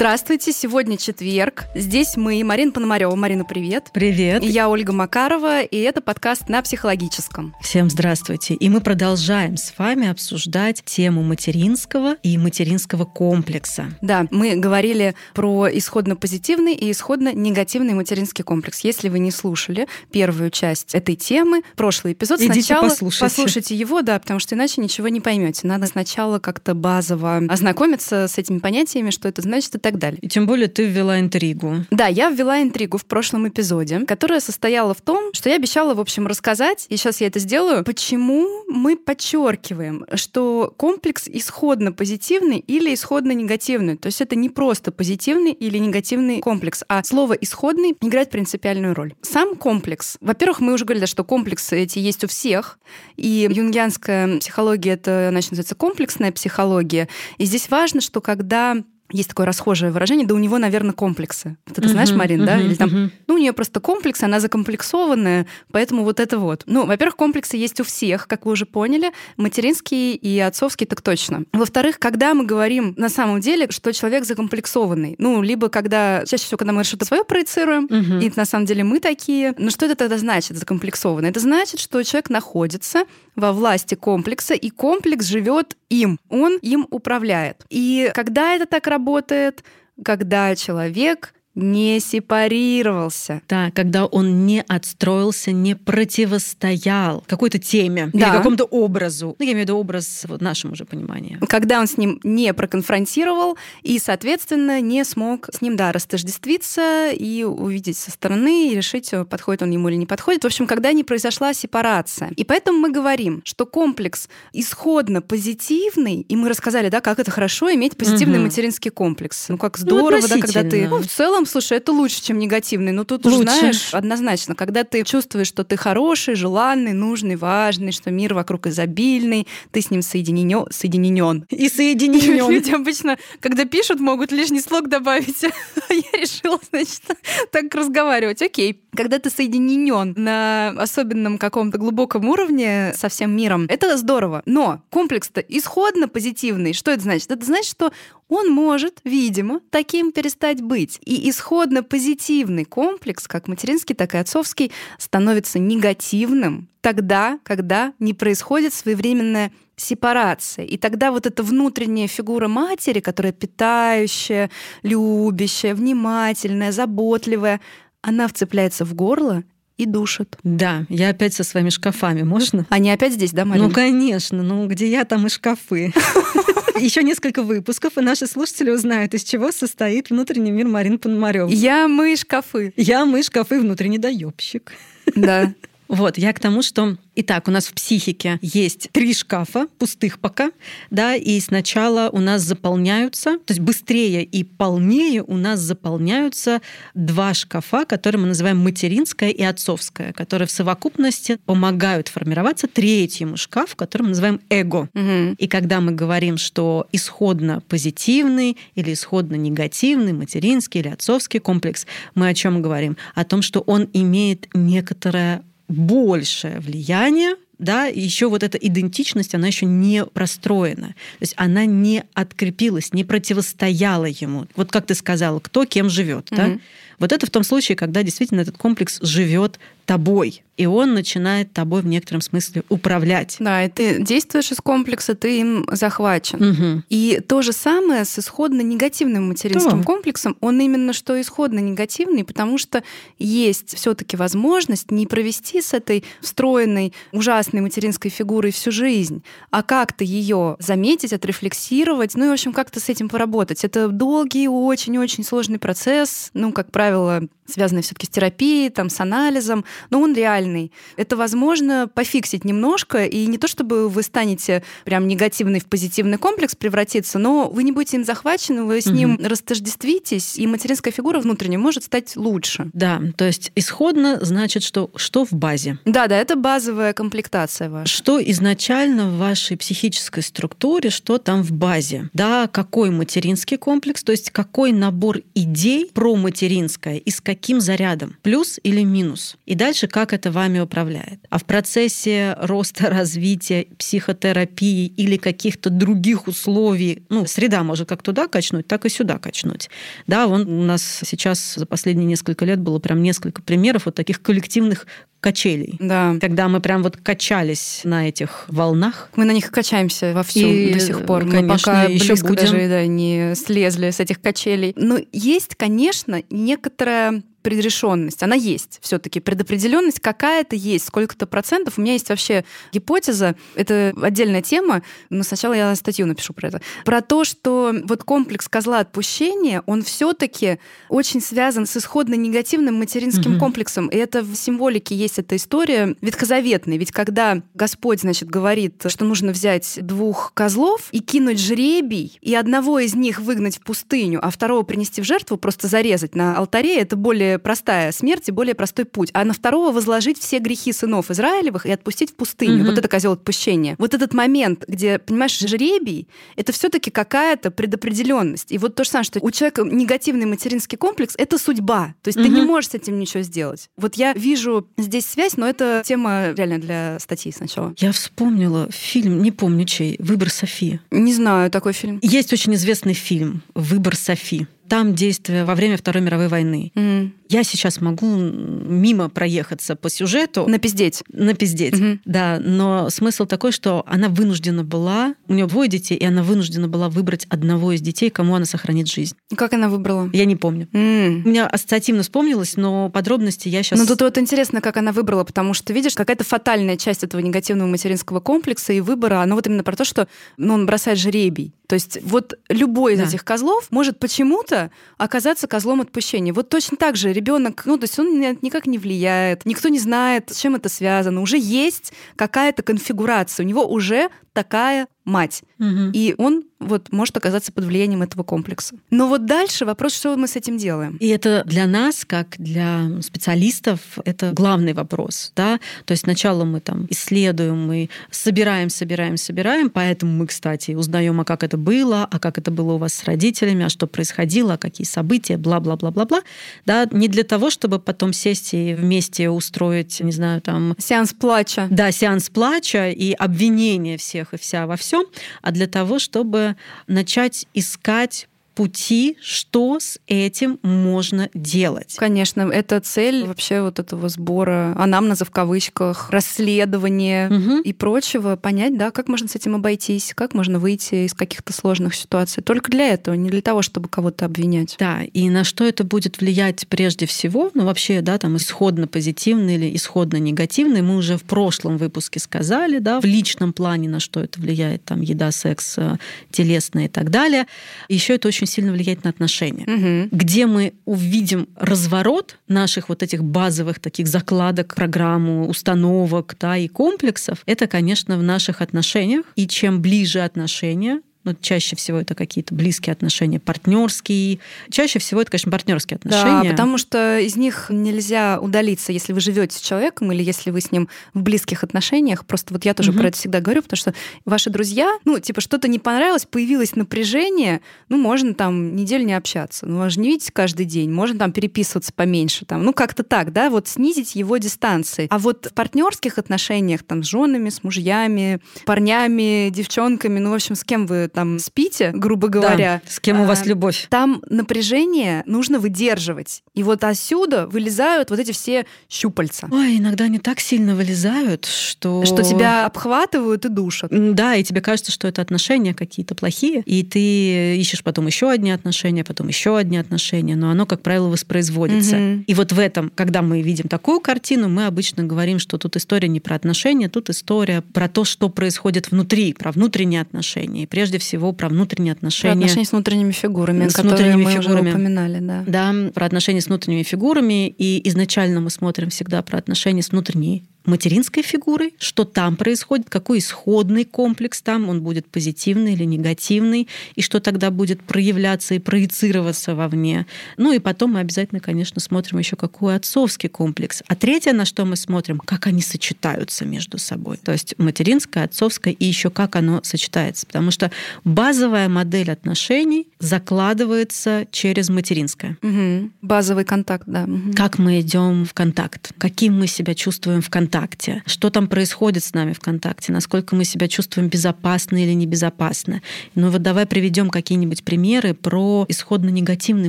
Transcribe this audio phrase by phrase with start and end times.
[0.00, 1.66] Здравствуйте, сегодня четверг.
[1.74, 3.14] Здесь мы, Марина Пономарева.
[3.16, 3.90] Марина, привет.
[3.92, 4.42] Привет.
[4.42, 7.54] И я Ольга Макарова, и это подкаст «На психологическом».
[7.60, 8.54] Всем здравствуйте.
[8.54, 13.90] И мы продолжаем с вами обсуждать тему материнского и материнского комплекса.
[14.00, 18.80] Да, мы говорили про исходно-позитивный и исходно-негативный материнский комплекс.
[18.80, 23.24] Если вы не слушали первую часть этой темы, прошлый эпизод, Идите сначала послушайте.
[23.26, 25.66] послушайте его, да, потому что иначе ничего не поймете.
[25.66, 30.18] Надо сначала как-то базово ознакомиться с этими понятиями, что это значит и так далее.
[30.22, 31.86] И тем более ты ввела интригу.
[31.90, 36.00] Да, я ввела интригу в прошлом эпизоде, которая состояла в том, что я обещала, в
[36.00, 42.94] общем, рассказать, и сейчас я это сделаю, почему мы подчеркиваем, что комплекс исходно позитивный или
[42.94, 43.96] исходно негативный.
[43.96, 49.14] То есть это не просто позитивный или негативный комплекс, а слово исходный играет принципиальную роль.
[49.22, 52.78] Сам комплекс, во-первых, мы уже говорили, что комплексы эти есть у всех,
[53.16, 57.08] и юнгианская психология это, значит, называется комплексная психология.
[57.38, 58.76] И здесь важно, что когда
[59.12, 61.56] есть такое расхожее выражение, да у него, наверное, комплексы.
[61.66, 62.56] Вот это знаешь, Мгм, Марин, да?
[62.56, 63.12] мгм, Или там, мгм.
[63.26, 66.62] ну, у нее просто комплекс, она закомплексованная, поэтому вот это вот.
[66.66, 71.44] Ну, во-первых, комплексы есть у всех, как вы уже поняли, материнский и отцовский так точно.
[71.52, 76.58] Во-вторых, когда мы говорим на самом деле, что человек закомплексованный, ну, либо когда, чаще всего,
[76.58, 78.18] когда мы что-то свое проецируем, Мгм.
[78.20, 79.54] и на самом деле мы такие.
[79.58, 81.30] Ну что это тогда значит, закомплексованный?
[81.30, 83.04] Это значит, что человек находится
[83.36, 87.66] во власти комплекса, и комплекс живет им, он им управляет.
[87.68, 89.62] И когда это так работает?
[90.02, 93.42] Когда человек не сепарировался.
[93.48, 98.36] Да, когда он не отстроился, не противостоял какой-то теме или Да.
[98.36, 99.34] какому-то образу.
[99.38, 101.38] Ну, я имею в виду образ в нашем уже понимании.
[101.48, 107.42] Когда он с ним не проконфронтировал и, соответственно, не смог с ним, да, растождествиться и
[107.44, 110.42] увидеть со стороны и решить, подходит он ему или не подходит.
[110.44, 112.30] В общем, когда не произошла сепарация.
[112.36, 117.72] И поэтому мы говорим, что комплекс исходно позитивный, и мы рассказали, да, как это хорошо
[117.74, 118.44] иметь позитивный Мгм.
[118.46, 119.46] материнский комплекс.
[119.48, 120.88] Ну, как здорово, да, когда ты...
[120.88, 122.92] Ну, в целом, слушай, это лучше, чем негативный.
[122.92, 123.42] Ну, тут Лучше.
[123.42, 129.46] знаешь, однозначно, когда ты чувствуешь, что ты хороший, желанный, нужный, важный, что мир вокруг изобильный,
[129.70, 131.46] ты с ним соединен, соединен.
[131.50, 132.50] И соединен.
[132.50, 135.42] Люди обычно, когда пишут, могут лишний слог добавить.
[135.42, 137.02] Я решила, значит,
[137.50, 138.42] так разговаривать.
[138.42, 138.80] Окей.
[138.94, 144.42] Когда ты соединен на особенном каком-то глубоком уровне со всем миром, это здорово.
[144.46, 146.72] Но комплекс-то исходно позитивный.
[146.72, 147.30] Что это значит?
[147.30, 147.92] Это значит, что
[148.30, 150.98] он может, видимо, таким перестать быть.
[151.04, 158.72] И исходно позитивный комплекс, как материнский, так и отцовский, становится негативным тогда, когда не происходит
[158.72, 160.64] своевременная сепарация.
[160.64, 164.50] И тогда вот эта внутренняя фигура матери, которая питающая,
[164.82, 167.60] любящая, внимательная, заботливая,
[168.00, 169.42] она вцепляется в горло
[169.80, 170.36] и душит.
[170.44, 172.66] Да, я опять со своими шкафами, можно?
[172.68, 173.68] Они опять здесь, да, Марина?
[173.68, 175.92] Ну, конечно, ну где я, там и шкафы.
[176.78, 181.50] Еще несколько выпусков, и наши слушатели узнают, из чего состоит внутренний мир Марин Пономарёва.
[181.50, 182.72] Я мы шкафы.
[182.76, 184.72] Я, мы, шкафы, внутренний доебщик.
[185.14, 185.52] Да.
[185.90, 186.96] Вот, я к тому, что...
[187.16, 190.52] Итак, у нас в психике есть три шкафа, пустых пока,
[190.90, 196.62] да, и сначала у нас заполняются, то есть быстрее и полнее у нас заполняются
[196.94, 203.76] два шкафа, которые мы называем материнское и отцовское, которые в совокупности помогают формироваться третьему шкафу,
[203.76, 204.88] который мы называем эго.
[204.94, 205.32] Мгм.
[205.32, 212.28] И когда мы говорим, что исходно позитивный или исходно негативный материнский или отцовский комплекс, мы
[212.28, 212.96] о чем говорим?
[213.16, 219.46] О том, что он имеет некоторое большее влияние да, и еще вот эта идентичность, она
[219.46, 220.88] еще не простроена.
[220.88, 224.46] То есть она не открепилась, не противостояла ему.
[224.56, 226.46] Вот как ты сказала, кто кем живет, да?
[226.46, 226.62] Мгм.
[226.98, 229.58] Вот это в том случае, когда действительно этот комплекс живет
[229.90, 233.36] тобой, и он начинает тобой в некотором смысле управлять.
[233.40, 236.38] Да, и ты действуешь из комплекса, ты им захвачен.
[236.38, 236.84] Мгм.
[236.90, 239.84] И то же самое с исходно негативным материнским Да.
[239.84, 240.36] комплексом.
[240.40, 242.84] Он именно что исходно негативный, потому что
[243.18, 250.04] есть все-таки возможность не провести с этой встроенной ужасной материнской фигурой всю жизнь, а как-то
[250.04, 253.64] ее заметить, отрефлексировать, ну и, в общем, как-то с этим поработать.
[253.64, 259.64] Это долгий, очень-очень сложный процесс, ну, как правило, связанный все-таки с терапией, там, с анализом,
[259.90, 260.72] но он реальный.
[260.96, 266.54] Это возможно пофиксить немножко, и не то чтобы вы станете прям негативный в позитивный комплекс
[266.54, 268.96] превратиться, но вы не будете им захвачены, вы с Мгм.
[268.96, 272.70] ним растождествитесь, и материнская фигура внутренняя может стать лучше.
[272.72, 275.78] Да, то есть исходно значит, что что в базе.
[275.84, 277.92] Да, да, это базовая комплектация ваша.
[277.92, 282.10] Что изначально в вашей психической структуре, что там в базе?
[282.12, 287.60] Да, какой материнский комплекс, то есть какой набор идей про материнское материнское и с каким
[287.60, 288.16] зарядом?
[288.22, 289.36] Плюс или минус?
[289.46, 291.20] И дальше как это вами управляет?
[291.30, 298.28] А в процессе роста, развития, психотерапии или каких-то других условий, ну, среда может как туда
[298.28, 299.70] качнуть, так и сюда качнуть.
[300.06, 304.22] Да, вон у нас сейчас за последние несколько лет было прям несколько примеров вот таких
[304.22, 304.86] коллективных
[305.20, 305.76] качелей.
[305.78, 306.16] Да.
[306.20, 309.10] Когда мы прям вот качались на этих волнах.
[309.16, 311.20] Мы на них качаемся во всем И, до сих пор.
[311.22, 312.40] конечно, мы пока еще близко будем.
[312.42, 314.72] даже да, не слезли с этих качелей.
[314.76, 319.18] Но есть, конечно, некоторая предрешенность, она есть все-таки.
[319.18, 321.78] Предопределенность какая-то есть, сколько-то процентов.
[321.78, 326.60] У меня есть вообще гипотеза, это отдельная тема, но сначала я статью напишу про это.
[326.84, 330.58] Про то, что вот комплекс козла отпущения, он все-таки
[330.90, 333.40] очень связан с исходно негативным материнским Мгм.
[333.40, 333.88] комплексом.
[333.88, 336.78] И это в символике есть эта история ветхозаветная.
[336.78, 342.78] Ведь когда Господь, значит, говорит, что нужно взять двух козлов и кинуть жребий, и одного
[342.78, 346.96] из них выгнать в пустыню, а второго принести в жертву, просто зарезать на алтаре, это
[346.96, 349.10] более простая смерть и более простой путь.
[349.12, 352.58] А на второго возложить все грехи сынов Израилевых и отпустить в пустыню.
[352.58, 352.66] Мгм.
[352.66, 353.74] Вот это козел отпущения.
[353.78, 358.52] Вот этот момент, где, понимаешь, жребий, это все-таки какая-то предопределенность.
[358.52, 361.94] И вот то же самое, что у человека негативный материнский комплекс это судьба.
[362.02, 363.70] То есть ты не можешь с этим ничего сделать.
[363.76, 367.74] Вот я вижу здесь связь, но это тема реально для статьи сначала.
[367.78, 370.80] Я вспомнила фильм, не помню чей, «Выбор Софи».
[370.90, 371.98] Не знаю такой фильм.
[372.02, 374.46] Есть очень известный фильм «Выбор Софи».
[374.70, 376.70] Там действие во время Второй мировой войны.
[376.76, 377.12] М.
[377.28, 381.02] Я сейчас могу мимо проехаться по сюжету, Напиздеть.
[381.12, 381.74] напиздеть.
[381.76, 382.00] Мгм.
[382.04, 386.68] Да, но смысл такой, что она вынуждена была, у нее двое детей, и она вынуждена
[386.68, 389.16] была выбрать одного из детей, кому она сохранит жизнь.
[389.36, 390.08] Как она выбрала?
[390.12, 390.68] Я не помню.
[390.72, 391.22] М.
[391.24, 393.76] У меня ассоциативно вспомнилось, но подробности я сейчас...
[393.76, 397.68] Ну тут вот интересно, как она выбрала, потому что, видишь, какая-то фатальная часть этого негативного
[397.68, 400.06] материнского комплекса и выбора, она вот именно про то, что
[400.36, 401.54] ну, он бросает жребий.
[401.70, 403.04] То есть вот любой из Да.
[403.04, 406.32] этих козлов может почему-то оказаться козлом отпущения.
[406.34, 409.78] Вот точно так же ребенок, ну то есть он ни- никак не влияет, никто не
[409.78, 411.20] знает, с чем это связано.
[411.22, 415.42] Уже есть какая-то конфигурация, у него уже такая мать.
[415.58, 415.90] Мгм.
[415.92, 418.76] И он вот может оказаться под влиянием этого комплекса.
[418.90, 420.96] Но вот дальше вопрос, что мы с этим делаем.
[421.00, 425.32] И это для нас, как для специалистов, это главный вопрос.
[425.34, 425.58] Да?
[425.86, 431.24] То есть сначала мы там исследуем, мы собираем, собираем, собираем, поэтому мы, кстати, узнаем, а
[431.24, 434.58] как это было, а как это было у вас с родителями, а что происходило, а
[434.58, 436.20] какие события, бла-бла-бла-бла-бла.
[436.66, 436.86] Да?
[436.92, 441.68] Не для того, чтобы потом сесть и вместе устроить, не знаю, там, Сеанс плача.
[441.70, 445.04] да, сеанс плача и обвинения всех и вся во всем,
[445.42, 446.56] а для того, чтобы
[446.86, 448.28] начать искать
[448.60, 451.94] пути, что с этим можно делать.
[451.96, 457.62] Конечно, это цель вообще вот этого сбора анамнеза в кавычках, расследования Мгм.
[457.62, 461.94] и прочего, понять, да, как можно с этим обойтись, как можно выйти из каких-то сложных
[461.94, 462.42] ситуаций.
[462.42, 464.76] Только для этого, не для того, чтобы кого-то обвинять.
[464.78, 469.54] Да, и на что это будет влиять прежде всего, ну вообще, да, там исходно позитивный
[469.54, 474.20] или исходно негативный, мы уже в прошлом выпуске сказали, да, в личном плане на что
[474.20, 475.96] это влияет, там еда, секс, э,
[476.30, 477.46] телесное и так далее.
[477.88, 479.64] Еще это очень сильно влияет на отношения.
[479.66, 480.08] Мгм.
[480.12, 487.42] где мы увидим разворот наших вот этих базовых таких закладок, программу, установок да, и комплексов,
[487.46, 489.24] это, конечно, в наших отношениях.
[489.36, 494.38] И чем ближе отношения, ну, чаще всего это какие-то близкие отношения, партнерские.
[494.70, 496.44] Чаще всего это, конечно, партнерские отношения.
[496.44, 500.62] Да, потому что из них нельзя удалиться, если вы живете с человеком или если вы
[500.62, 502.24] с ним в близких отношениях.
[502.24, 503.00] Просто вот я тоже Мгм.
[503.00, 503.94] про это всегда говорю, потому что
[504.24, 509.66] ваши друзья, ну, типа, что-то не понравилось, появилось напряжение, ну, можно там неделю не общаться.
[509.66, 513.32] Ну, вы же не видите каждый день, можно там переписываться поменьше, там, ну, как-то так,
[513.32, 515.06] да, вот снизить его дистанции.
[515.10, 520.54] А вот в партнерских отношениях, там, с женами, с мужьями, парнями, девчонками, ну, в общем,
[520.54, 522.82] с кем вы там спите, грубо Да, говоря.
[522.88, 523.86] с кем у вас а, любовь?
[523.90, 526.42] там напряжение нужно выдерживать.
[526.54, 532.04] И вот отсюда вылезают вот эти все щупальца, Ой, иногда они так сильно вылезают, что...
[532.04, 533.90] что тебя обхватывают и душат.
[533.90, 538.50] Да, и тебе кажется, что это отношения какие-то плохие, и ты ищешь потом еще одни
[538.50, 541.96] отношения, потом еще одни отношения, но оно, как правило, воспроизводится.
[541.96, 542.24] Мгм.
[542.26, 546.08] И вот в этом, когда мы видим такую картину, мы обычно говорим, что тут история
[546.08, 550.98] не про отношения, тут история про то, что происходит внутри, про внутренние отношения, и прежде
[551.00, 552.32] всего про внутренние Про отношения.
[552.34, 554.60] отношения с внутренними фигурами, С которые внутренними мы фигурами.
[554.68, 555.44] уже упоминали, да.
[555.46, 560.44] Да, про отношения с внутренними фигурами, и изначально мы смотрим всегда про отношения с внутренней
[560.64, 567.02] материнской фигурой, что там происходит, какой исходный комплекс там, он будет позитивный или негативный, и
[567.02, 570.06] что тогда будет проявляться и проецироваться вовне.
[570.36, 573.82] Ну и потом мы обязательно, конечно, смотрим еще какой отцовский комплекс.
[573.86, 577.16] А третье, на что мы смотрим, как они сочетаются между собой.
[577.16, 580.26] То есть материнское, отцовское и еще как оно сочетается.
[580.26, 580.70] Потому что
[581.04, 585.36] базовая модель отношений закладывается через материнское.
[585.42, 585.90] Угу.
[586.02, 587.04] Базовый контакт, да.
[587.04, 587.32] Угу.
[587.34, 592.04] Как мы идем в контакт, каким мы себя чувствуем в контакте ВКонтакте, что там происходит
[592.04, 595.82] с нами ВКонтакте, насколько мы себя чувствуем безопасно или небезопасно.
[596.14, 599.68] Ну вот давай приведем какие-нибудь примеры про исходно негативный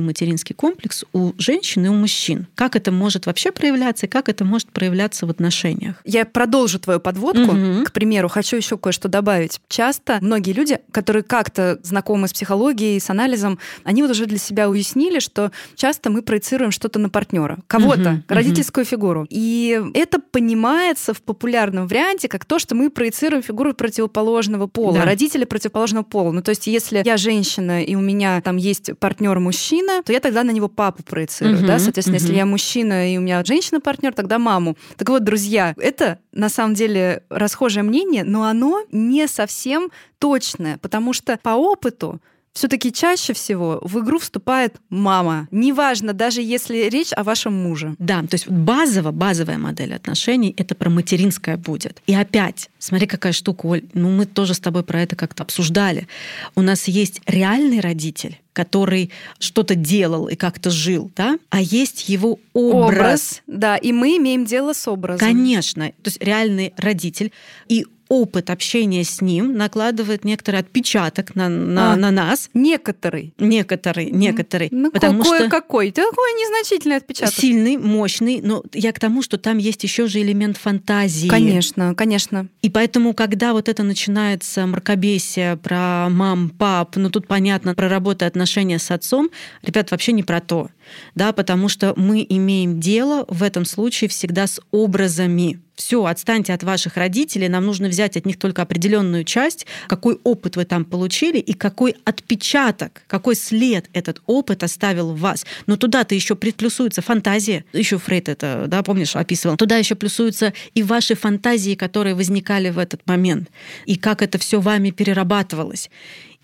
[0.00, 2.46] материнский комплекс у женщин и у мужчин.
[2.54, 5.96] Как это может вообще проявляться и как это может проявляться в отношениях?
[6.04, 7.54] Я продолжу твою подводку.
[7.54, 7.84] Угу.
[7.84, 9.60] К примеру, хочу еще кое-что добавить.
[9.68, 14.68] Часто многие люди, которые как-то знакомы с психологией, с анализом, они вот уже для себя
[14.68, 18.22] уяснили, что часто мы проецируем что-то на партнера, кого-то, угу.
[18.28, 18.90] родительскую угу.
[18.90, 19.26] фигуру.
[19.30, 24.98] И это понимание воспринимается в популярном варианте как то, что мы проецируем фигуру противоположного пола,
[24.98, 25.04] да.
[25.04, 26.32] родители противоположного пола.
[26.32, 30.20] Ну, то есть, если я женщина и у меня там есть партнер мужчина, то я
[30.20, 32.24] тогда на него папу проецирую, угу, да, соответственно, угу.
[32.24, 34.76] если я мужчина и у меня женщина-партнер, тогда маму.
[34.96, 41.12] Так вот, друзья, это на самом деле расхожее мнение, но оно не совсем точное, потому
[41.12, 42.20] что по опыту
[42.52, 45.48] все-таки чаще всего в игру вступает мама.
[45.50, 47.94] Неважно, даже если речь о вашем муже.
[47.98, 52.02] Да, то есть базово, базовая модель отношений это про материнское будет.
[52.06, 56.08] И опять, смотри, какая штука, Оль, ну мы тоже с тобой про это как-то обсуждали.
[56.54, 62.38] У нас есть реальный родитель, который что-то делал и как-то жил, да, а есть его
[62.52, 62.98] образ.
[62.98, 63.42] образ.
[63.46, 65.20] Да, и мы имеем дело с образом.
[65.20, 67.32] Конечно, то есть реальный родитель
[67.68, 72.50] и опыт общения с ним накладывает некоторый отпечаток на, на, а, на нас.
[72.52, 73.32] Некоторый.
[73.38, 74.68] Некоторый, некоторый.
[74.70, 75.92] Ну, потому какой, что какой?
[75.92, 77.34] Такой незначительный отпечаток.
[77.34, 78.42] Сильный, мощный.
[78.42, 81.26] Но я к тому, что там есть еще же элемент фантазии.
[81.26, 82.48] Конечно, конечно.
[82.60, 88.26] И поэтому, когда вот это начинается мракобесие про мам, пап, ну тут понятно, про работу
[88.26, 89.30] отношения с отцом,
[89.62, 90.68] ребят, вообще не про то.
[91.14, 96.62] Да, потому что мы имеем дело в этом случае всегда с образами все, отстаньте от
[96.62, 101.38] ваших родителей, нам нужно взять от них только определенную часть, какой опыт вы там получили
[101.38, 105.44] и какой отпечаток, какой след этот опыт оставил в вас.
[105.66, 107.64] Но туда-то еще приплюсуется фантазия.
[107.72, 109.56] Еще Фрейд это, да, помнишь, описывал.
[109.56, 113.48] Туда еще плюсуются и ваши фантазии, которые возникали в этот момент,
[113.86, 115.90] и как это все вами перерабатывалось.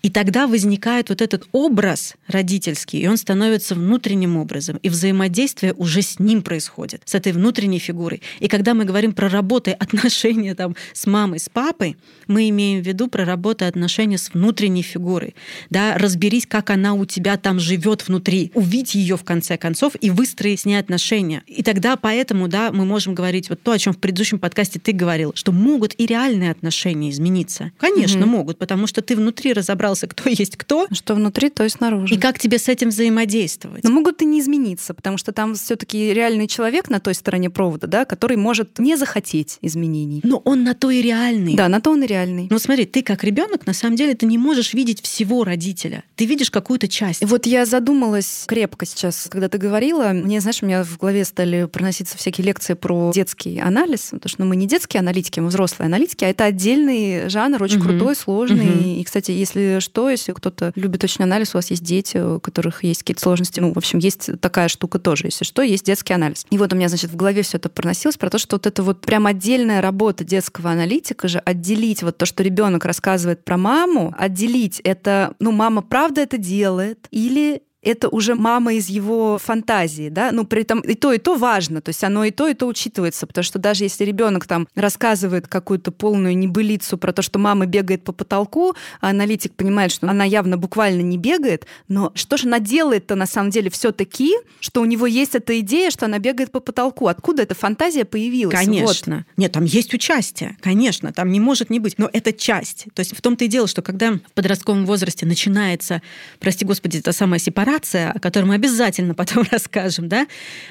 [0.01, 6.01] И тогда возникает вот этот образ родительский, и он становится внутренним образом, и взаимодействие уже
[6.01, 8.21] с ним происходит, с этой внутренней фигурой.
[8.39, 12.87] И когда мы говорим про работы отношения там, с мамой, с папой, мы имеем в
[12.87, 15.35] виду про работы отношения с внутренней фигурой.
[15.69, 15.97] Да?
[15.97, 20.55] Разберись, как она у тебя там живет внутри, увидь ее в конце концов и выстрои
[20.55, 21.43] с ней отношения.
[21.47, 24.93] И тогда поэтому да, мы можем говорить вот то, о чем в предыдущем подкасте ты
[24.93, 27.71] говорил, что могут и реальные отношения измениться.
[27.77, 28.29] Конечно, угу.
[28.29, 30.87] могут, потому что ты внутри разобрался разобрался, кто есть кто.
[30.91, 32.15] Что внутри, то и снаружи.
[32.15, 33.83] И как тебе с этим взаимодействовать.
[33.83, 37.49] Но могут и не измениться, потому что там все таки реальный человек на той стороне
[37.49, 40.21] провода, да, который может не захотеть изменений.
[40.23, 41.55] Но он на то и реальный.
[41.55, 42.47] Да, на то он и реальный.
[42.49, 46.03] Но смотри, ты как ребенок на самом деле ты не можешь видеть всего родителя.
[46.15, 47.23] Ты видишь какую-то часть.
[47.23, 50.09] Вот я задумалась крепко сейчас, когда ты говорила.
[50.09, 54.41] Мне, знаешь, у меня в голове стали проноситься всякие лекции про детский анализ, потому что
[54.41, 57.89] ну, мы не детские аналитики, мы взрослые аналитики, а это отдельный жанр, очень угу.
[57.89, 58.69] крутой, сложный.
[58.69, 58.99] Угу.
[58.99, 62.83] И, кстати, если что, если кто-то любит очень анализ, у вас есть дети, у которых
[62.83, 63.59] есть какие-то сложности.
[63.59, 65.27] Ну, в общем, есть такая штука тоже.
[65.27, 66.45] Если что, есть детский анализ.
[66.49, 68.83] И вот у меня, значит, в голове все это проносилось про то, что вот это
[68.83, 74.13] вот прям отдельная работа детского аналитика же, отделить вот то, что ребенок рассказывает про маму,
[74.17, 80.31] отделить это, ну, мама правда это делает, или это уже мама из его фантазии, да,
[80.31, 82.67] ну, при этом и то, и то важно, то есть оно и то, и то
[82.67, 87.65] учитывается, потому что даже если ребенок там рассказывает какую-то полную небылицу про то, что мама
[87.65, 92.47] бегает по потолку, а аналитик понимает, что она явно буквально не бегает, но что же
[92.47, 96.51] она делает-то на самом деле все-таки, что у него есть эта идея, что она бегает
[96.51, 97.07] по потолку.
[97.07, 98.55] Откуда эта фантазия появилась?
[98.55, 99.17] Конечно.
[99.17, 99.37] Вот.
[99.37, 102.87] Нет, там есть участие, конечно, там не может не быть, но это часть.
[102.93, 106.01] То есть в том-то и дело, что когда в подростковом возрасте начинается,
[106.39, 110.27] прости господи, это самая сепарация, сепарация, о которой мы обязательно потом расскажем, да,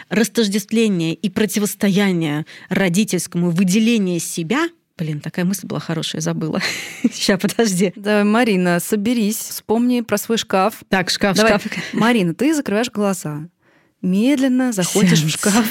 [0.08, 6.60] растождествление и противостояние родительскому, выделение себя, Блин, такая мысль была хорошая, забыла.
[7.04, 7.92] Сейчас, подожди.
[7.94, 10.82] Да, Марина, соберись, вспомни про свой шкаф.
[10.88, 11.60] Так, шкаф, Давай.
[11.60, 11.72] шкаф.
[11.92, 13.42] Марина, ты закрываешь глаза,
[14.02, 15.34] медленно заходишь Сеанс.
[15.34, 15.66] в шкаф.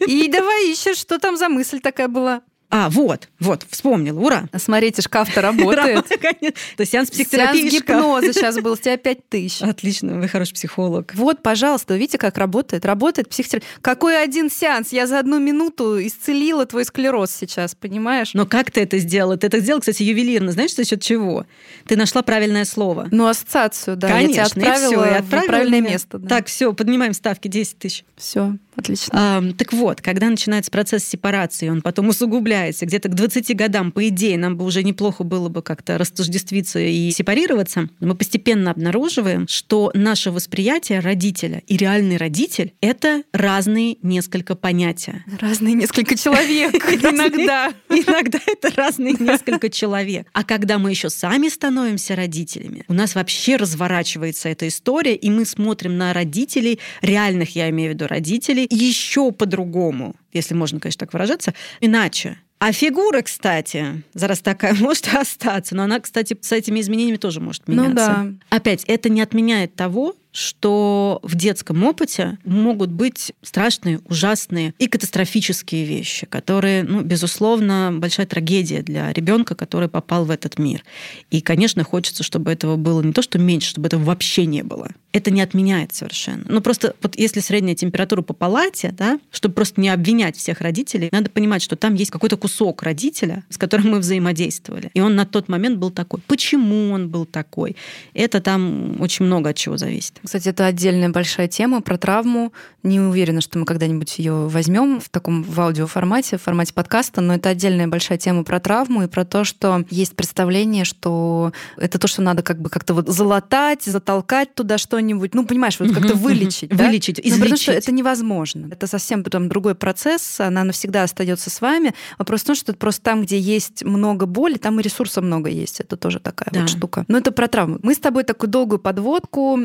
[0.06, 2.40] И давай ищешь, что там за мысль такая была.
[2.70, 4.44] А, вот, вот, вспомнила, ура.
[4.56, 6.06] Смотрите, шкаф-то работает.
[6.76, 9.62] То сеанс психотерапии Сеанс гипноза сейчас был, с тебя 5 тысяч.
[9.62, 11.12] Отлично, вы хороший психолог.
[11.16, 12.84] Вот, пожалуйста, видите, как работает?
[12.84, 13.68] Работает психотерапия.
[13.80, 14.92] Какой один сеанс?
[14.92, 18.34] Я за одну минуту исцелила твой склероз сейчас, понимаешь?
[18.34, 19.36] Но как ты это сделала?
[19.36, 20.52] Ты это сделала, кстати, ювелирно.
[20.52, 21.46] Знаешь, за счет чего?
[21.86, 23.08] Ты нашла правильное слово.
[23.10, 24.08] Ну, ассоциацию, да.
[24.08, 25.90] Конечно, я тебя отправила, и всё, и в отправила правильное меня.
[25.90, 26.18] место.
[26.18, 26.28] Да.
[26.28, 28.04] Так, все, поднимаем ставки 10 тысяч.
[28.16, 29.12] Все, отлично.
[29.12, 34.08] А, так вот, когда начинается процесс сепарации, он потом усугубляется, где-то к 20 годам, по
[34.08, 39.90] идее, нам бы уже неплохо было бы как-то растождествиться и сепарироваться, мы постепенно обнаруживаем, что
[39.94, 45.24] наше восприятие родителя и реальный родитель— это разные несколько понятия.
[45.40, 47.72] Разные несколько человек иногда.
[47.88, 50.26] Иногда это разные несколько человек.
[50.32, 55.44] А когда мы еще сами становимся родителями, у нас вообще разворачивается эта история, и мы
[55.44, 61.12] смотрим на родителей, реальных, я имею в виду родителей, еще по-другому, если можно, конечно, так
[61.12, 62.38] выражаться, иначе.
[62.58, 67.62] А фигура, кстати, зараз такая может остаться, но она, кстати, с этими изменениями тоже может
[67.66, 67.94] Ну меняться.
[67.94, 68.26] да.
[68.50, 75.84] Опять, это не отменяет того, что в детском опыте могут быть страшные, ужасные и катастрофические
[75.84, 80.84] вещи, которые, ну, безусловно, большая трагедия для ребенка, который попал в этот мир.
[81.30, 84.90] И, конечно, хочется, чтобы этого было не то, что меньше, чтобы этого вообще не было.
[85.12, 86.44] Это не отменяет совершенно.
[86.48, 91.08] Ну, просто вот если средняя температура по палате, да, чтобы просто не обвинять всех родителей,
[91.10, 94.90] надо понимать, что там есть какой-то кусок родителя, с которым мы взаимодействовали.
[94.94, 96.20] И он на тот момент был такой.
[96.28, 97.76] Почему он был такой?
[98.14, 100.19] Это там очень много от чего зависит.
[100.24, 102.52] Кстати, это отдельная большая тема про травму.
[102.82, 107.34] Не уверена, что мы когда-нибудь ее возьмем в таком в аудиоформате, в формате подкаста, но
[107.34, 112.06] это отдельная большая тема про травму и про то, что есть представление, что это то,
[112.06, 116.70] что надо как бы как-то вот залатать, затолкать туда что-нибудь, ну, понимаешь, вот как-то вылечить.
[116.70, 116.86] да?
[116.86, 117.84] Вылечить, Ну, потому что излечить.
[117.84, 118.68] это невозможно.
[118.70, 121.94] Это совсем потом другой процесс, она навсегда остается с вами.
[122.18, 125.48] Вопрос в том, что это просто там, где есть много боли, там и ресурса много
[125.50, 125.80] есть.
[125.80, 126.60] Это тоже такая Да.
[126.60, 127.04] вот штука.
[127.08, 127.78] Но это про травму.
[127.82, 129.58] Мы с тобой такую долгую подводку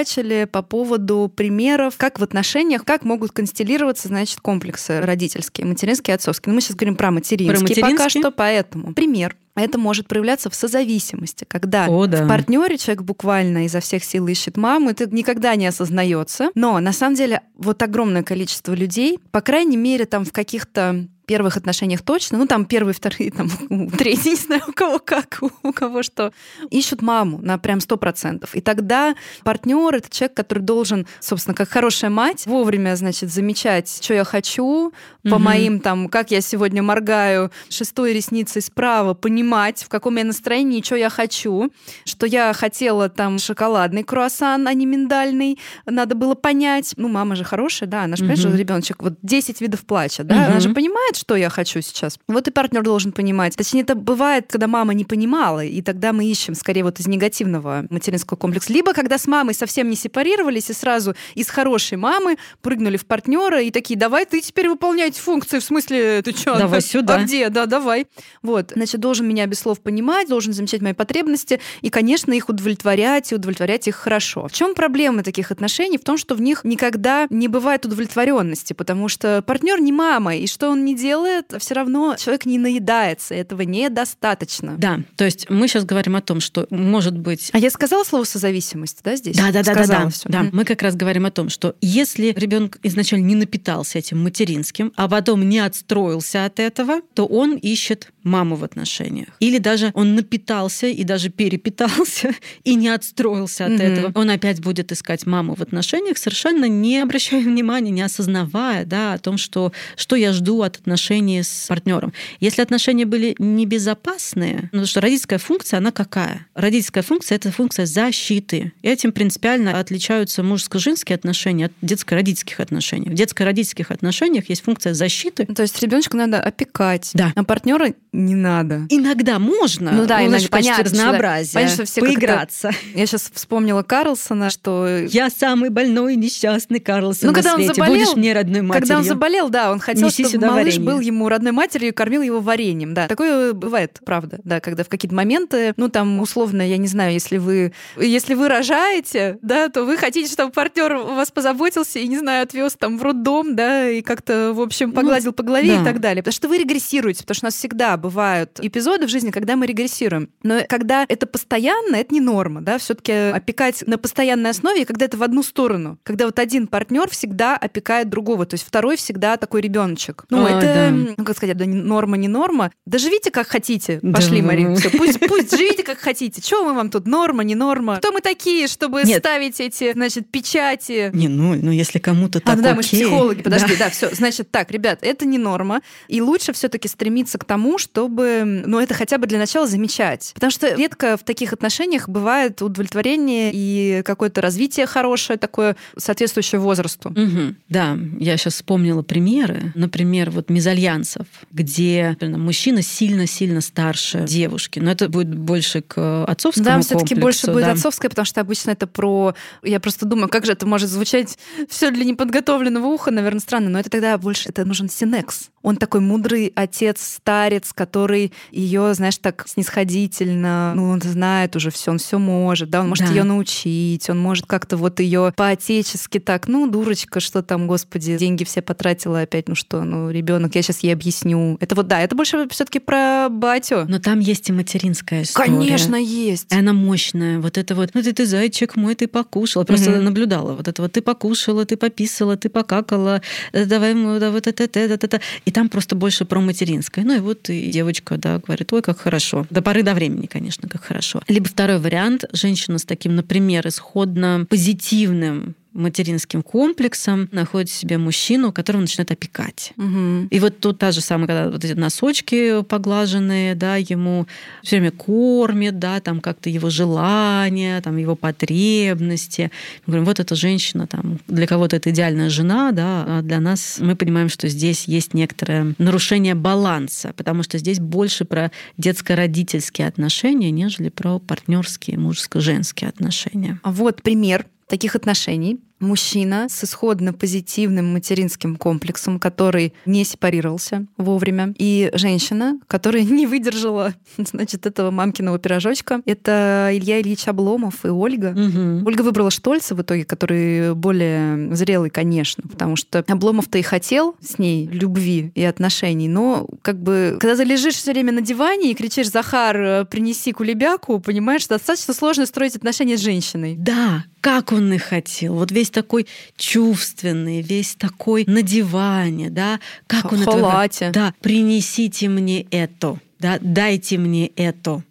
[0.00, 6.50] зафигачили по поводу примеров, как в отношениях, как могут констеллироваться, значит, комплексы родительские, материнские, отцовские.
[6.50, 8.22] Но мы сейчас говорим про материнские, пока материнские?
[8.22, 8.94] что, поэтому.
[8.94, 9.36] Пример.
[9.56, 12.24] Это может проявляться в созависимости, когда О, да.
[12.24, 16.50] в партнере человек буквально изо всех сил ищет маму, это никогда не осознается.
[16.54, 21.56] Но на самом деле вот огромное количество людей, по крайней мере, там в каких-то первых
[21.56, 23.48] отношениях точно, ну там первые, вторые, там
[23.98, 26.32] третьи, не знаю, у кого как, у, кого что,
[26.70, 28.56] ищут маму на прям сто процентов.
[28.56, 34.12] И тогда партнер это человек, который должен, собственно, как хорошая мать, вовремя, значит, замечать, что
[34.14, 35.42] я хочу, по Мгм.
[35.42, 40.96] моим там, как я сегодня моргаю шестой ресницей справа, понимать, в каком я настроении, что
[40.96, 41.70] я хочу,
[42.06, 46.94] что я хотела там шоколадный круассан, а не миндальный, надо было понять.
[46.96, 48.36] Ну, мама же хорошая, да, она же Мгм.
[48.36, 50.60] что ребеночек вот 10 видов плача, да, она Мгм.
[50.60, 52.18] же понимает, что я хочу сейчас.
[52.26, 53.54] Вот и партнер должен понимать.
[53.56, 57.86] Точнее, это бывает, когда мама не понимала, и тогда мы ищем скорее вот из негативного
[57.90, 58.72] материнского комплекса.
[58.72, 63.60] Либо когда с мамой совсем не сепарировались и сразу из хорошей мамы прыгнули в партнера
[63.60, 66.56] и такие, давай ты теперь выполнять функции, в смысле, ты что?
[66.56, 67.16] Давай сюда.
[67.16, 67.48] А где?
[67.50, 68.06] Да, давай.
[68.42, 73.30] Вот, значит, должен меня без слов понимать, должен замечать мои потребности и, конечно, их удовлетворять
[73.32, 74.48] и удовлетворять их хорошо.
[74.48, 75.98] В чем проблема таких отношений?
[75.98, 80.46] В том, что в них никогда не бывает удовлетворенности, потому что партнер не мама, и
[80.46, 81.09] что он не делает,
[81.58, 84.76] все равно человек не наедается, этого недостаточно.
[84.78, 88.24] Да, то есть мы сейчас говорим о том, что может быть А я сказала слово
[88.24, 89.36] созависимость, да, здесь?
[89.36, 90.10] Да, да, да, да, да.
[90.24, 90.46] да.
[90.52, 95.08] Мы как раз говорим о том, что если ребенок изначально не напитался этим материнским, а
[95.08, 99.28] потом не отстроился от этого, то он ищет маму в отношениях.
[99.40, 103.80] Или даже он напитался и даже перепитался и не отстроился от Мгм.
[103.82, 104.12] этого.
[104.14, 109.18] Он опять будет искать маму в отношениях, совершенно не обращая внимания, не осознавая да, о
[109.18, 112.12] том, что, что я жду от отношений с партнером.
[112.40, 116.46] Если отношения были небезопасные, ну, потому что родительская функция, она какая?
[116.54, 118.72] Родительская функция— это функция защиты.
[118.82, 123.08] И этим принципиально отличаются мужско-женские отношения от детско-родительских отношений.
[123.10, 125.46] В детско-родительских отношениях есть функция защиты.
[125.46, 127.32] То есть ребеночка надо опекать, Да.
[127.34, 128.86] а партнера не надо.
[128.88, 132.70] Иногда можно, Ну да, ну, качестве понятно, разнообразия, понятно, что все поиграться.
[132.94, 137.74] Я сейчас вспомнила Карлсона, что Я самый больной несчастный Карлсон Ну, на когда он свете.
[137.74, 138.80] заболел- Будешь мне родной матерью.
[138.80, 140.90] Когда он заболел, да, он хотел, Неси чтобы сюда малыш варенье.
[140.90, 142.94] был ему родной матерью и кормил его вареньем.
[142.94, 147.12] Да, такое бывает, правда, да, когда в какие-то моменты, ну там условно, я не знаю,
[147.12, 152.18] если вы, если вы рожаете, да, то вы хотите, чтобы партнер вас позаботился и, не
[152.18, 155.82] знаю, отвез там в роддом, да, и как-то, в общем, погладил по голове да.
[155.82, 156.22] и так далее.
[156.22, 159.66] Потому что вы регрессируете, потому что у нас всегда бывают эпизоды в жизни, когда мы
[159.66, 160.30] регрессируем.
[160.42, 165.04] Но когда это постоянно, это не норма, да, все-таки опекать на постоянной основе, и когда
[165.04, 169.36] это в одну сторону, когда вот один партнер всегда опекает другого, то есть второй всегда
[169.36, 170.24] такой ребеночек.
[170.30, 170.90] Ну, А, это да.
[170.90, 172.72] ну, как сказать, да, норма, не норма.
[172.86, 174.00] Да живите как хотите.
[174.00, 174.46] Пошли, да.
[174.48, 176.40] Мария, все, пусть, пусть живите как хотите.
[176.40, 177.96] Чего мы вам тут, норма, не норма?
[177.96, 179.18] Кто мы такие, чтобы Нет.
[179.18, 181.10] ставить эти, значит, печати?
[181.12, 182.76] Не, ну, ну если кому-то так А, да, окей.
[182.76, 184.14] мы же психологи, подожди, да, да все.
[184.14, 185.80] Значит, так, ребят, это не норма.
[186.08, 190.30] И лучше все-таки стремиться к тому, чтобы, ну, это хотя бы для начала замечать.
[190.34, 197.08] Потому что редко в таких отношениях бывает удовлетворение и какое-то развитие хорошее, такое соответствующее возрасту.
[197.10, 197.56] Угу.
[197.68, 199.72] Да, я сейчас вспомнила примеры.
[199.74, 204.78] Например, вот мезальянсов, где например, мужчина сильно-сильно старше девушки.
[204.78, 207.52] Но это будет больше к отцовскому Да, все-таки больше да.
[207.52, 209.34] будет отцовское, потому что обычно это про...
[209.64, 213.80] Я просто думаю, как же это может звучать все для неподготовленного уха, наверное, странно, но
[213.80, 215.50] это тогда больше это нужен синекс.
[215.62, 221.92] Он такой мудрый отец, старец, который ее, знаешь, так снисходительно, ну, он знает уже все,
[221.92, 223.14] он все может, да, он может да.
[223.14, 228.44] ее научить, он может как-то вот ее по-отечески так, ну, дурочка, что там, господи, деньги
[228.44, 231.56] все потратила опять, ну что, ну, ребенок, я сейчас ей объясню.
[231.58, 233.86] Это вот, да, это больше все-таки про батю.
[233.88, 235.48] Но там есть и материнская история.
[235.48, 236.52] Конечно, есть.
[236.52, 237.40] И она мощная.
[237.40, 239.64] Вот это вот, ну ты, ты зайчик мой, ты покушала.
[239.64, 240.02] Просто угу.
[240.02, 240.52] наблюдала.
[240.52, 244.80] Вот это вот ты покушала, ты пописала, ты покакала, э, давай, да, вот это, это,
[244.80, 245.20] это, это.
[245.46, 247.04] И там просто больше про материнское.
[247.04, 249.46] Ну и вот и девочка, да, говорит, ой, как хорошо.
[249.50, 251.22] До поры до времени, конечно, как хорошо.
[251.28, 258.82] Либо второй вариант, женщина с таким, например, исходно позитивным материнским комплексом находит себе мужчину, которого
[258.82, 259.72] начинает опекать.
[259.76, 260.28] Угу.
[260.30, 264.26] И вот тут та же самая, когда вот эти носочки поглаженные, да, ему
[264.62, 269.50] все время кормят, да, там как-то его желания, там его потребности.
[269.86, 273.78] Мы говорим, вот эта женщина, там, для кого-то это идеальная жена, да, а для нас
[273.80, 280.50] мы понимаем, что здесь есть некоторое нарушение баланса, потому что здесь больше про детско-родительские отношения,
[280.50, 283.60] нежели про партнерские мужско-женские отношения.
[283.62, 291.54] А вот пример таких отношений мужчина с исходно позитивным материнским комплексом, который не сепарировался вовремя,
[291.58, 296.02] и женщина, которая не выдержала, значит, этого мамкиного пирожочка.
[296.04, 298.28] Это Илья Ильич Обломов и Ольга.
[298.28, 298.86] Угу.
[298.86, 304.38] Ольга выбрала Штольца в итоге, который более зрелый, конечно, потому что Обломов-то и хотел с
[304.38, 308.74] ней любви и отношений, но как бы, когда ты лежишь все время на диване и
[308.74, 313.56] кричишь, Захар, принеси кулебяку, понимаешь, достаточно сложно строить отношения с женщиной.
[313.58, 315.34] Да, как он их хотел.
[315.34, 316.06] Вот весь такой
[316.36, 320.86] чувственный, весь такой на диване, да, как он Халате.
[320.86, 320.94] это...
[320.94, 324.82] Да, принесите мне это, да, дайте мне это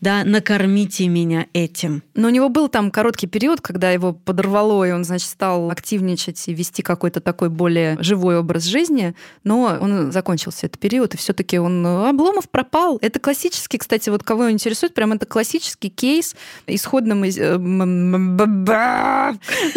[0.00, 2.02] да, накормите меня этим.
[2.14, 6.48] Но у него был там короткий период, когда его подорвало, и он, значит, стал активничать
[6.48, 11.32] и вести какой-то такой более живой образ жизни, но он закончился этот период, и все
[11.32, 11.86] таки он...
[11.86, 12.98] Обломов пропал.
[13.02, 16.34] Это классический, кстати, вот кого интересует, прям это классический кейс
[16.66, 17.12] исходно...
[17.24, 17.58] Э,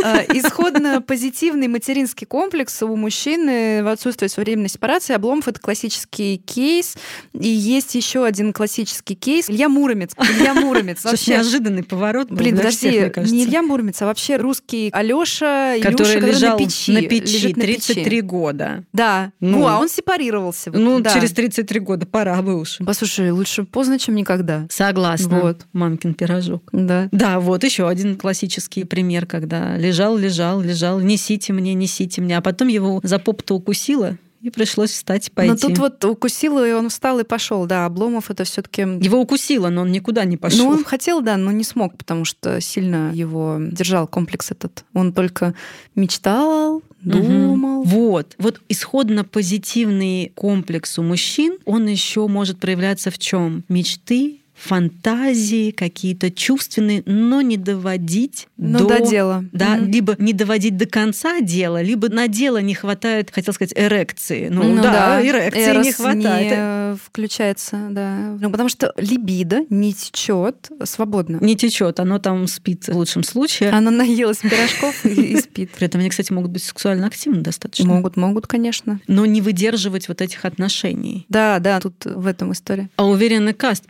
[0.04, 5.14] э, исходно позитивный материнский комплекс у мужчины в отсутствие своевременной сепарации.
[5.14, 6.96] Обломов— это классический кейс.
[7.34, 9.50] И есть еще один классический кейс.
[9.50, 10.12] Илья Муромец.
[10.18, 11.04] Илья Муромец.
[11.04, 12.30] Вообще неожиданный поворот.
[12.30, 16.92] Блин, подожди, не Илья Муромец, а вообще русский Алёша, который Илюша, лежал на печи.
[16.92, 18.84] На печи 33 года.
[18.94, 19.32] Да.
[19.40, 20.72] Ну, а он сепарировался.
[20.72, 21.14] Ну, да.
[21.14, 22.78] через 33 года пора бы уж.
[22.86, 24.68] Послушай, лучше поздно, чем никогда.
[24.70, 25.40] Согласна.
[25.42, 25.66] Вот.
[25.74, 26.70] Мамкин пирожок.
[26.72, 27.10] Да.
[27.12, 32.42] Да, вот еще один классический пример, когда лежал, лежал, лежал, несите мне, несите мне, а
[32.42, 35.52] потом его за поп-то укусило, и пришлось встать и пойти.
[35.52, 37.66] Но тут вот укусило, и он встал и пошел.
[37.66, 38.82] Да, Обломов это все-таки.
[38.82, 40.66] Его укусило, но он никуда не пошел.
[40.66, 44.84] Ну, он хотел, да, но не смог, потому что сильно его держал комплекс этот.
[44.94, 45.54] Он только
[45.96, 47.54] мечтал, думал.
[47.54, 47.84] Угу.
[47.84, 48.36] Вот.
[48.38, 53.64] Вот исходно позитивный комплекс у мужчин, он еще может проявляться в чем?
[53.70, 59.46] Мечты, фантазии, какие-то чувственные, но не доводить но до, до дела.
[59.52, 59.86] Да, угу.
[59.86, 64.50] либо не доводить до конца дела, либо на дело не хватает, хотел сказать, эрекции.
[64.50, 66.52] Ну, ну да, да, эрекции Эрос не хватает.
[66.52, 68.38] Не включается, да.
[68.40, 71.38] Ну, потому что либидо не течет свободно.
[71.42, 73.72] Не течет, оно там спит в лучшем случае.
[73.72, 75.72] Она наелась пирожков и спит.
[75.72, 77.86] При этом они, кстати, могут быть сексуально активны достаточно.
[77.86, 79.00] Могут, могут, конечно.
[79.08, 81.26] Но не выдерживать вот этих отношений.
[81.30, 82.90] Да, да, тут в этом история.
[82.96, 83.86] А уверенный каст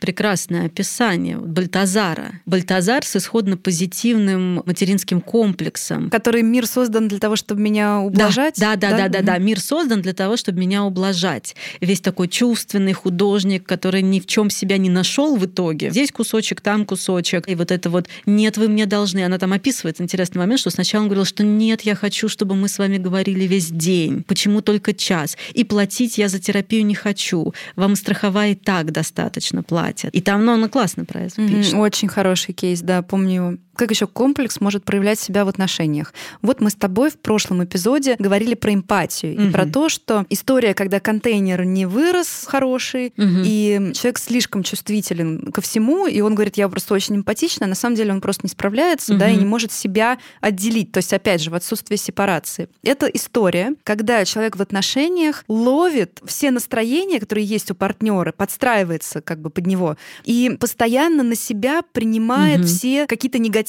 [0.54, 2.42] прекрасное описание Бальтазара.
[2.46, 6.10] Бальтазар с исходно позитивным материнским комплексом.
[6.10, 8.56] Который мир создан для того, чтобы меня ублажать?
[8.58, 9.38] Да, да, да, да, да, да.
[9.38, 11.56] Мир создан для того, чтобы меня ублажать.
[11.82, 15.90] Весь такой чувственный художник, который ни в чем себя не нашел в итоге.
[15.90, 17.48] Здесь кусочек, там кусочек.
[17.48, 19.26] И вот это вот «нет, вы мне должны».
[19.26, 22.68] Она там описывает интересный момент, что сначала он говорил, что «нет, я хочу, чтобы мы
[22.68, 24.24] с вами говорили весь день.
[24.24, 25.38] Почему только час?
[25.54, 27.54] И платить я за терапию не хочу.
[27.76, 30.14] Вам страховая и так достаточно платят».
[30.14, 31.74] И там, ну, она классно про это пишет.
[31.74, 33.54] Очень хороший кейс, да, помню его.
[33.76, 36.14] Как еще комплекс может проявлять себя в отношениях?
[36.42, 39.44] Вот мы с тобой в прошлом эпизоде говорили про эмпатию угу.
[39.44, 43.42] и про то, что история, когда контейнер не вырос хороший, угу.
[43.44, 47.76] и человек слишком чувствителен ко всему, и он говорит, я просто очень эмпатична, а на
[47.76, 49.20] самом деле он просто не справляется, угу.
[49.20, 50.92] да, и не может себя отделить.
[50.92, 52.70] То есть, опять же, в отсутствии сепарации.
[52.84, 59.40] Это история, когда человек в отношениях ловит все настроения, которые есть у партнера, подстраивается как
[59.40, 62.68] бы под него, и постоянно на себя принимает угу.
[62.68, 63.63] все какие-то негативные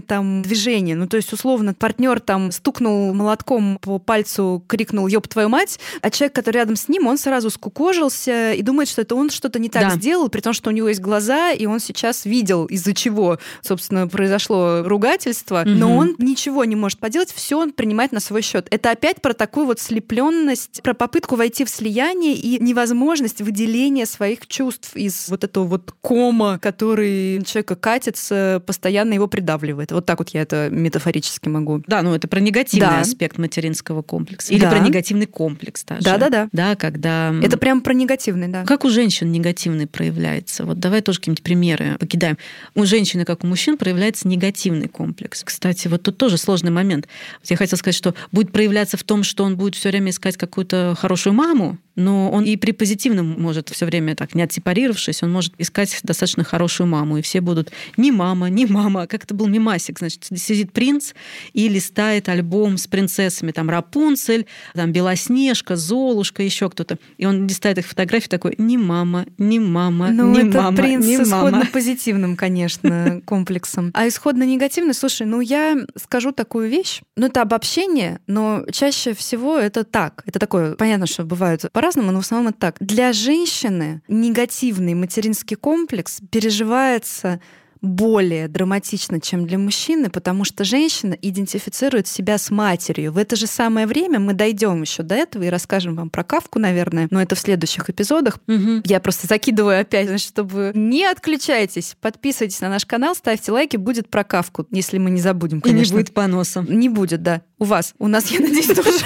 [0.00, 0.94] там движения.
[0.96, 6.10] Ну, то есть, условно, партнер там стукнул молотком по пальцу, крикнул «Ёб твою мать!», а
[6.10, 9.68] человек, который рядом с ним, он сразу скукожился и думает, что это он что-то не
[9.68, 9.90] так да.
[9.96, 14.08] сделал, при том, что у него есть глаза, и он сейчас видел, из-за чего, собственно,
[14.08, 15.70] произошло ругательство, угу.
[15.70, 18.66] но он ничего не может поделать, все он принимает на свой счет.
[18.70, 24.46] Это опять про такую вот слепленность, про попытку войти в слияние и невозможность выделения своих
[24.46, 29.90] чувств из вот этого вот кома, который человека катится, постоянно его придавливает.
[29.90, 31.82] Вот так вот я это метафорически могу.
[31.88, 33.00] Да, ну это про негативный да.
[33.00, 34.54] аспект материнского комплекса.
[34.54, 34.70] Или да.
[34.70, 36.04] про негативный комплекс даже.
[36.04, 36.48] Да-да-да.
[36.52, 37.34] Да, когда...
[37.42, 38.64] Это прям про негативный, да.
[38.64, 40.64] Как у женщин негативный проявляется?
[40.64, 42.38] Вот давай тоже какие-нибудь примеры покидаем.
[42.76, 45.42] У женщины, как у мужчин, проявляется негативный комплекс.
[45.42, 47.08] Кстати, вот тут тоже сложный момент.
[47.42, 50.94] Я хотела сказать, что будет проявляться в том, что он будет все время искать какую-то
[50.96, 55.54] хорошую маму, но он и при позитивном может все время так, не отсепарировавшись, он может
[55.58, 59.98] искать достаточно хорошую маму, и все будут не мама, не мама, как это был мимасик,
[59.98, 61.12] значит, сидит принц
[61.52, 67.78] и листает альбом с принцессами, там Рапунцель, там Белоснежка, Золушка, еще кто-то, и он листает
[67.78, 71.66] их фотографии такой, не мама, не мама, ну, не это мама, принц не с исходно
[71.72, 73.90] позитивным, конечно, комплексом.
[73.94, 79.58] А исходно негативный, слушай, ну я скажу такую вещь, ну это обобщение, но чаще всего
[79.58, 82.76] это так, это такое, понятно, что бывают по-разному, но в основном это так.
[82.80, 87.40] Для женщины негативный материнский комплекс переживается
[87.82, 93.12] более драматично, чем для мужчины, потому что женщина идентифицирует себя с матерью.
[93.12, 96.58] В это же самое время мы дойдем еще до этого и расскажем вам про Кавку,
[96.58, 98.38] наверное, но это в следующих эпизодах.
[98.48, 98.84] Угу.
[98.86, 104.08] Я просто закидываю опять, значит, чтобы не отключайтесь, подписывайтесь на наш канал, ставьте лайки, будет
[104.08, 105.92] про Кавку, если мы не забудем, конечно.
[105.92, 106.66] И не будет поносом.
[106.66, 107.42] Не будет, да.
[107.58, 107.92] У вас.
[107.98, 109.04] У нас, я надеюсь, тоже.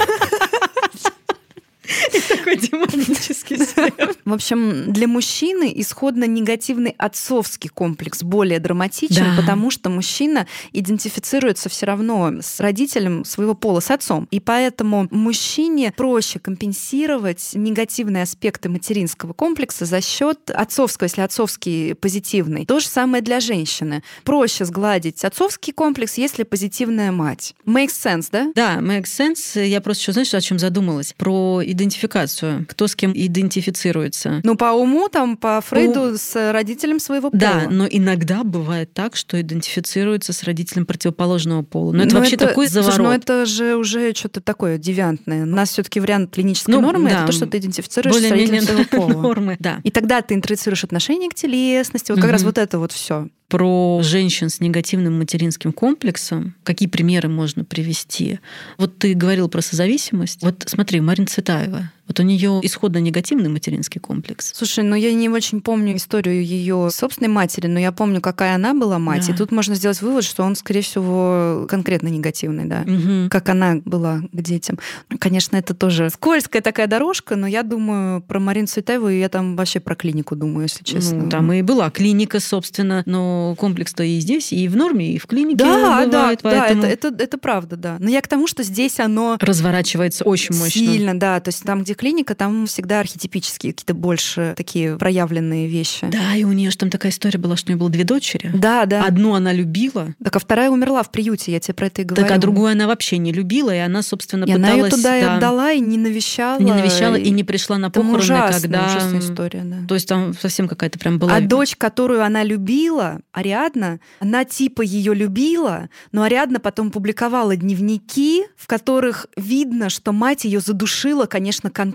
[2.15, 3.95] И такой демонический смех.
[4.25, 9.41] В общем, для мужчины исходно негативный отцовский комплекс более драматичен, Да.
[9.41, 14.29] потому что мужчина идентифицируется все равно с родителем своего пола, с отцом.
[14.31, 22.67] И поэтому мужчине проще компенсировать негативные аспекты материнского комплекса за счет отцовского, если отцовский позитивный.
[22.67, 24.03] То же самое для женщины.
[24.25, 27.55] Проще сгладить отцовский комплекс, если позитивная мать.
[27.67, 28.53] Makes sense, да?
[28.55, 29.65] Да, makes sense.
[29.65, 31.15] Я просто еще, знаешь, о чем задумалась?
[31.17, 32.67] Про идентификацию.
[32.69, 34.41] Кто с кем идентифицируется.
[34.45, 37.41] Ну, по уму, там, по Фрейду, с родителем своего пола.
[37.41, 41.93] Да, но иногда бывает так, что идентифицируется с родителем противоположного пола.
[41.93, 42.95] Но это Ну, вообще такой заворот.
[42.95, 45.43] Слушай, ну это же уже что-то такое девиантное.
[45.45, 47.17] У нас все-таки вариант клинической Ну, нормы да.
[47.19, 49.23] это то, что ты идентифицируешь с Более-менее родителем своего пола.
[49.23, 49.57] нормы.
[49.59, 49.81] Да.
[49.85, 52.33] И тогда ты интроицируешь отношение к телесности, вот как Мгм.
[52.33, 53.29] раз вот это вот все.
[53.49, 58.41] Про женщин с негативным материнским комплексом, какие примеры можно привести?
[58.77, 60.43] Вот ты говорил про созависимость.
[60.43, 61.91] Вот смотри, Марина Цветаева.
[62.09, 64.53] Вот у нее исходно негативный материнский комплекс.
[64.55, 68.75] Слушай, ну я не очень помню историю ее собственной матери, но я помню, какая она
[68.75, 69.27] была мать.
[69.27, 69.35] Да.
[69.35, 72.83] И тут можно сделать вывод, что он, скорее всего, конкретно негативный, да.
[72.87, 73.29] Мгм.
[73.29, 74.79] Как она была к детям.
[75.19, 79.57] Конечно, это тоже скользкая такая дорожка, но я думаю про Марину Цветаеву, и я там
[79.57, 81.25] вообще про клинику думаю, если честно.
[81.25, 85.27] Ну, там и была клиника, собственно, но комплекс-то и здесь, и в норме, и в
[85.27, 87.97] клинике Да, бывает, да, да, поэтому это, это, это правда, да.
[88.01, 90.71] Но я к тому, что здесь оно разворачивается очень мощно.
[90.71, 91.41] сильно, да.
[91.41, 96.07] То есть там, где клиника, там всегда архетипические какие-то больше такие проявленные вещи.
[96.11, 98.51] Да, и у нее же там такая история была, что у нее было две дочери.
[98.55, 99.05] Да, да.
[99.05, 102.27] Одну она любила, Так, а вторая умерла в приюте, я тебе про это и говорю.
[102.27, 104.93] так а другую она вообще не любила, и она, собственно, И она пыталась...
[104.93, 106.61] ее туда и да, отдала, и не навещала.
[106.61, 108.87] не навещала и не пришла на похороны, ужасная, когда...
[108.87, 109.77] ужасная история, да.
[109.87, 111.35] То есть там совсем какая-то прям была...
[111.35, 118.45] А дочь, которую она любила, Ариадна, она типа ее любила, но Ариадна потом публиковала дневники,
[118.57, 121.88] в которых видно, что мать ее задушила, конечно, конкретно.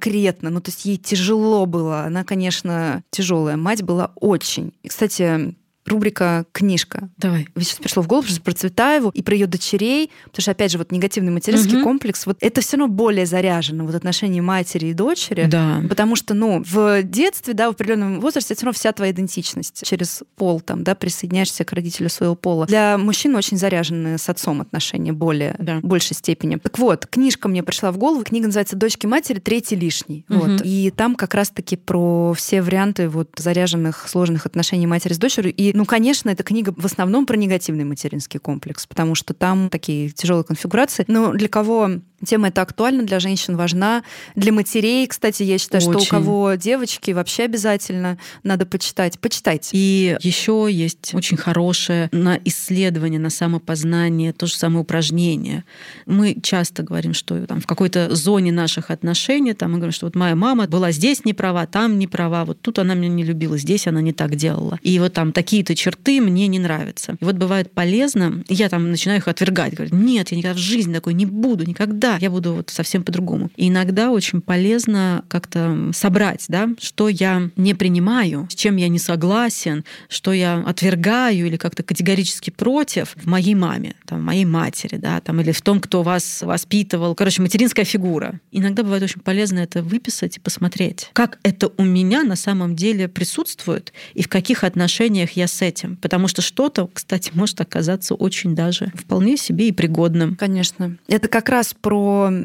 [0.49, 2.01] Ну, то есть ей тяжело было.
[2.01, 3.57] Она, конечно, тяжелая.
[3.57, 4.73] Мать была очень.
[4.83, 7.09] И, кстати, рубрика «Книжка».
[7.17, 7.47] Давай.
[7.55, 10.71] Ведь сейчас пришло в голову что про Цветаеву и про ее дочерей, потому что, опять
[10.71, 11.83] же, вот негативный материнский Мгм.
[11.83, 15.45] комплекс, вот это все равно более заряжено, вот отношения матери и дочери.
[15.45, 15.81] Да.
[15.89, 19.85] Потому что, ну, в детстве, да, в определенном возрасте, это все равно вся твоя идентичность.
[19.85, 22.65] Через пол там, да, присоединяешься к родителю своего пола.
[22.65, 25.79] Для мужчин очень заряжены с отцом отношения более, Да.
[25.79, 26.55] в большей степени.
[26.57, 29.39] Так вот, книжка мне пришла в голову, книга называется «Дочки матери.
[29.39, 30.25] Третий лишний».
[30.29, 30.39] Мгм.
[30.39, 30.61] Вот.
[30.63, 35.53] И там как раз-таки про все варианты вот заряженных, сложных отношений матери с дочерью.
[35.53, 40.09] И ну, конечно, эта книга в основном про негативный материнский комплекс, потому что там такие
[40.09, 41.03] тяжелые конфигурации.
[41.07, 41.89] Но для кого
[42.25, 44.03] Тема эта актуальна для женщин, важна.
[44.35, 46.05] Для матерей, кстати, я считаю, Очень.
[46.05, 49.19] что у кого девочки, вообще обязательно надо почитать.
[49.19, 49.69] Почитайте.
[49.73, 55.65] И еще есть очень хорошее на исследование, на самопознание, то же самое упражнение.
[56.05, 60.15] Мы часто говорим, что там, в какой-то зоне наших отношений, там, мы говорим, что вот
[60.15, 63.57] моя мама была здесь не права, там не права, вот тут она меня не любила,
[63.57, 64.79] здесь она не так делала.
[64.81, 67.17] И вот там такие-то черты мне не нравятся.
[67.19, 70.93] И вот бывает полезно, я там начинаю их отвергать, говорю, нет, я никогда в жизни
[70.93, 73.49] такой не буду, никогда я буду вот совсем по-другому.
[73.55, 78.99] И иногда очень полезно как-то собрать, да, что я не принимаю, с чем я не
[78.99, 84.97] согласен, что я отвергаю или как-то категорически против в моей маме, там, в моей матери,
[84.97, 87.15] да, там, или в том, кто вас воспитывал.
[87.15, 88.39] Короче, материнская фигура.
[88.51, 93.07] Иногда бывает очень полезно это выписать и посмотреть, как это у меня на самом деле
[93.07, 95.97] присутствует и в каких отношениях я с этим.
[95.97, 100.35] Потому что что-то, кстати, может оказаться очень даже вполне себе и пригодным.
[100.35, 100.97] Конечно.
[101.07, 101.92] Это как раз про